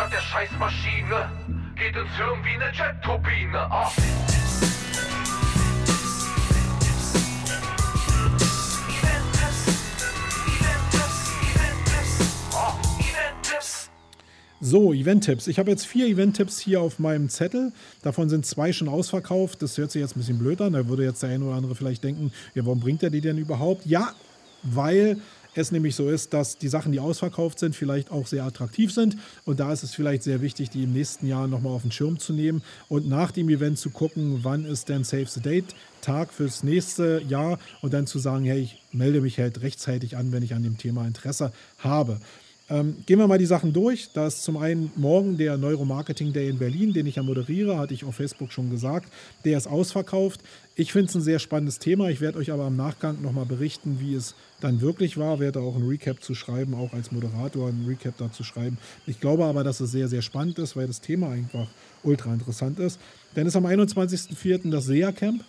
[0.00, 1.30] Statt der Scheißmaschine.
[1.76, 3.68] Geht ins Hirn wie eine Jet-Turbine.
[12.98, 13.90] Event-Tipps.
[14.60, 15.46] So, Event-Tipps.
[15.48, 17.72] Ich habe jetzt vier Event-Tipps hier auf meinem Zettel.
[18.02, 19.60] Davon sind zwei schon ausverkauft.
[19.60, 20.72] Das hört sich jetzt ein bisschen blöd an.
[20.72, 23.36] Da würde jetzt der eine oder andere vielleicht denken, ja, warum bringt er die denn
[23.36, 23.84] überhaupt?
[23.84, 24.14] Ja,
[24.62, 25.18] weil
[25.54, 29.16] es nämlich so ist, dass die Sachen, die ausverkauft sind, vielleicht auch sehr attraktiv sind.
[29.44, 32.18] Und da ist es vielleicht sehr wichtig, die im nächsten Jahr nochmal auf den Schirm
[32.18, 36.32] zu nehmen und nach dem Event zu gucken, wann ist denn Save the Date Tag
[36.32, 40.42] fürs nächste Jahr und dann zu sagen, hey, ich melde mich halt rechtzeitig an, wenn
[40.42, 42.20] ich an dem Thema Interesse habe.
[42.70, 44.10] Ähm, gehen wir mal die Sachen durch.
[44.14, 47.94] Da ist zum einen morgen der Neuromarketing Day in Berlin, den ich ja moderiere, hatte
[47.94, 49.12] ich auf Facebook schon gesagt.
[49.44, 50.40] Der ist ausverkauft.
[50.76, 52.10] Ich finde es ein sehr spannendes Thema.
[52.10, 55.40] Ich werde euch aber im Nachgang nochmal berichten, wie es dann wirklich war.
[55.40, 58.78] Werde auch ein Recap zu schreiben, auch als Moderator ein Recap dazu schreiben.
[59.04, 61.66] Ich glaube aber, dass es sehr, sehr spannend ist, weil das Thema einfach
[62.04, 63.00] ultra interessant ist.
[63.34, 64.70] Dann ist am 21.04.
[64.70, 65.44] das SEA Camp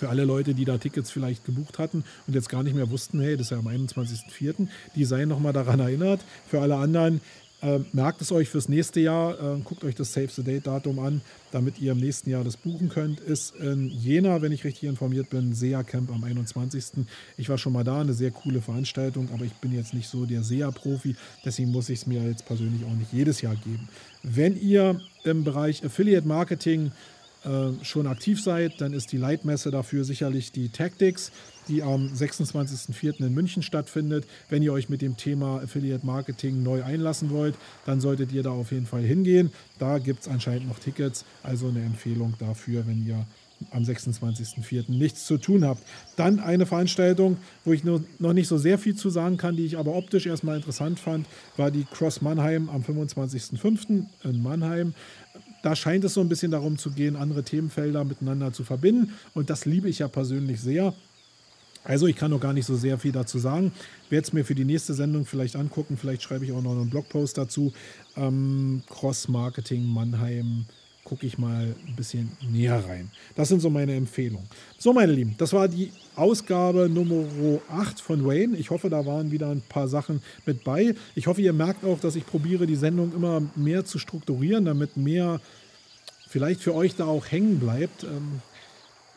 [0.00, 3.20] für alle Leute, die da Tickets vielleicht gebucht hatten und jetzt gar nicht mehr wussten,
[3.20, 6.20] hey, das ist ja am 21.04., die seien nochmal daran erinnert.
[6.48, 7.20] Für alle anderen,
[7.62, 10.98] äh, merkt es euch fürs nächste Jahr, äh, guckt euch das Save the Date Datum
[10.98, 11.20] an,
[11.52, 13.20] damit ihr im nächsten Jahr das buchen könnt.
[13.20, 17.04] Ist in Jena, wenn ich richtig informiert bin, SEA Camp am 21.
[17.36, 20.24] Ich war schon mal da, eine sehr coole Veranstaltung, aber ich bin jetzt nicht so
[20.24, 23.86] der SEA-Profi, deswegen muss ich es mir jetzt persönlich auch nicht jedes Jahr geben.
[24.22, 26.92] Wenn ihr im Bereich Affiliate Marketing
[27.44, 31.32] äh, schon aktiv seid, dann ist die Leitmesse dafür sicherlich die Tactics,
[31.68, 33.24] die am 26.04.
[33.24, 34.26] in München stattfindet.
[34.48, 37.54] Wenn ihr euch mit dem Thema Affiliate Marketing neu einlassen wollt,
[37.86, 39.52] dann solltet ihr da auf jeden Fall hingehen.
[39.78, 43.24] Da gibt es anscheinend noch Tickets, also eine Empfehlung dafür, wenn ihr
[43.70, 44.84] am 26.04.
[44.88, 45.82] nichts zu tun habt.
[46.16, 49.64] Dann eine Veranstaltung, wo ich nur, noch nicht so sehr viel zu sagen kann, die
[49.64, 51.26] ich aber optisch erstmal interessant fand,
[51.56, 54.06] war die Cross Mannheim am 25.05.
[54.24, 54.94] in Mannheim.
[55.62, 59.12] Da scheint es so ein bisschen darum zu gehen, andere Themenfelder miteinander zu verbinden.
[59.34, 60.94] Und das liebe ich ja persönlich sehr.
[61.82, 63.72] Also ich kann noch gar nicht so sehr viel dazu sagen.
[64.10, 65.96] Werde es mir für die nächste Sendung vielleicht angucken.
[65.96, 67.72] Vielleicht schreibe ich auch noch einen Blogpost dazu.
[68.16, 70.66] Ähm, Cross-Marketing Mannheim
[71.10, 73.10] gucke ich mal ein bisschen näher rein.
[73.34, 74.46] Das sind so meine Empfehlungen.
[74.78, 77.24] So, meine Lieben, das war die Ausgabe Nummer
[77.68, 78.56] 8 von Wayne.
[78.56, 80.94] Ich hoffe, da waren wieder ein paar Sachen mit bei.
[81.16, 84.96] Ich hoffe, ihr merkt auch, dass ich probiere, die Sendung immer mehr zu strukturieren, damit
[84.96, 85.40] mehr
[86.28, 88.04] vielleicht für euch da auch hängen bleibt.
[88.04, 88.40] Ähm,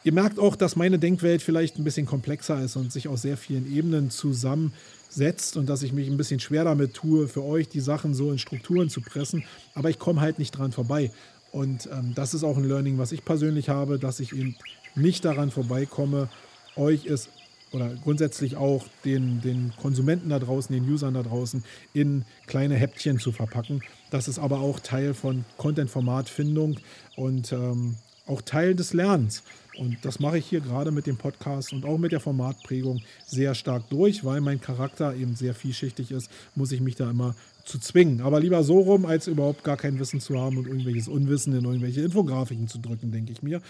[0.04, 3.38] ihr merkt auch, dass meine Denkwelt vielleicht ein bisschen komplexer ist und sich aus sehr
[3.38, 7.82] vielen Ebenen zusammensetzt und dass ich mich ein bisschen schwer damit tue, für euch die
[7.82, 9.44] Sachen so in Strukturen zu pressen.
[9.76, 11.12] Aber ich komme halt nicht dran vorbei.
[11.54, 14.56] Und ähm, das ist auch ein Learning, was ich persönlich habe, dass ich eben
[14.95, 16.28] nicht daran vorbeikomme,
[16.76, 17.30] euch es
[17.72, 23.20] oder grundsätzlich auch den, den Konsumenten da draußen, den Usern da draußen in kleine Häppchen
[23.20, 23.82] zu verpacken.
[24.10, 26.80] Das ist aber auch Teil von Content-Formatfindung
[27.16, 27.95] und ähm,
[28.26, 29.43] auch Teil des Lernens.
[29.78, 33.55] Und das mache ich hier gerade mit dem Podcast und auch mit der Formatprägung sehr
[33.55, 37.80] stark durch, weil mein Charakter eben sehr vielschichtig ist, muss ich mich da immer zu
[37.80, 38.21] zwingen.
[38.21, 41.65] Aber lieber so rum, als überhaupt gar kein Wissen zu haben und irgendwelches Unwissen in
[41.65, 43.61] irgendwelche Infografiken zu drücken, denke ich mir.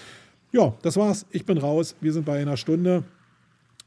[0.51, 1.25] Ja, das war's.
[1.31, 1.95] Ich bin raus.
[2.01, 3.03] Wir sind bei einer Stunde.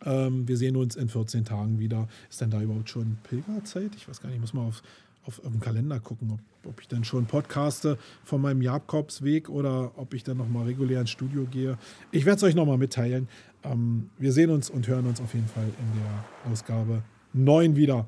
[0.04, 2.08] Ähm, wir sehen uns in 14 Tagen wieder.
[2.28, 3.94] Ist denn da überhaupt schon Pilgerzeit?
[3.96, 4.82] Ich weiß gar nicht, ich muss mal auf,
[5.26, 10.14] auf, auf Kalender gucken, ob, ob ich dann schon podcaste von meinem Jakobsweg oder ob
[10.14, 11.78] ich dann nochmal regulär ins Studio gehe.
[12.12, 13.28] Ich werde es euch nochmal mitteilen.
[13.64, 17.02] Ähm, wir sehen uns und hören uns auf jeden Fall in der Ausgabe
[17.32, 18.06] 9 wieder.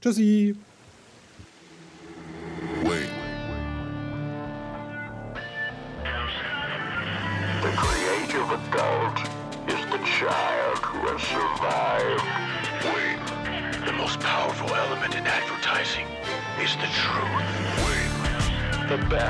[0.00, 0.56] Tschüssi!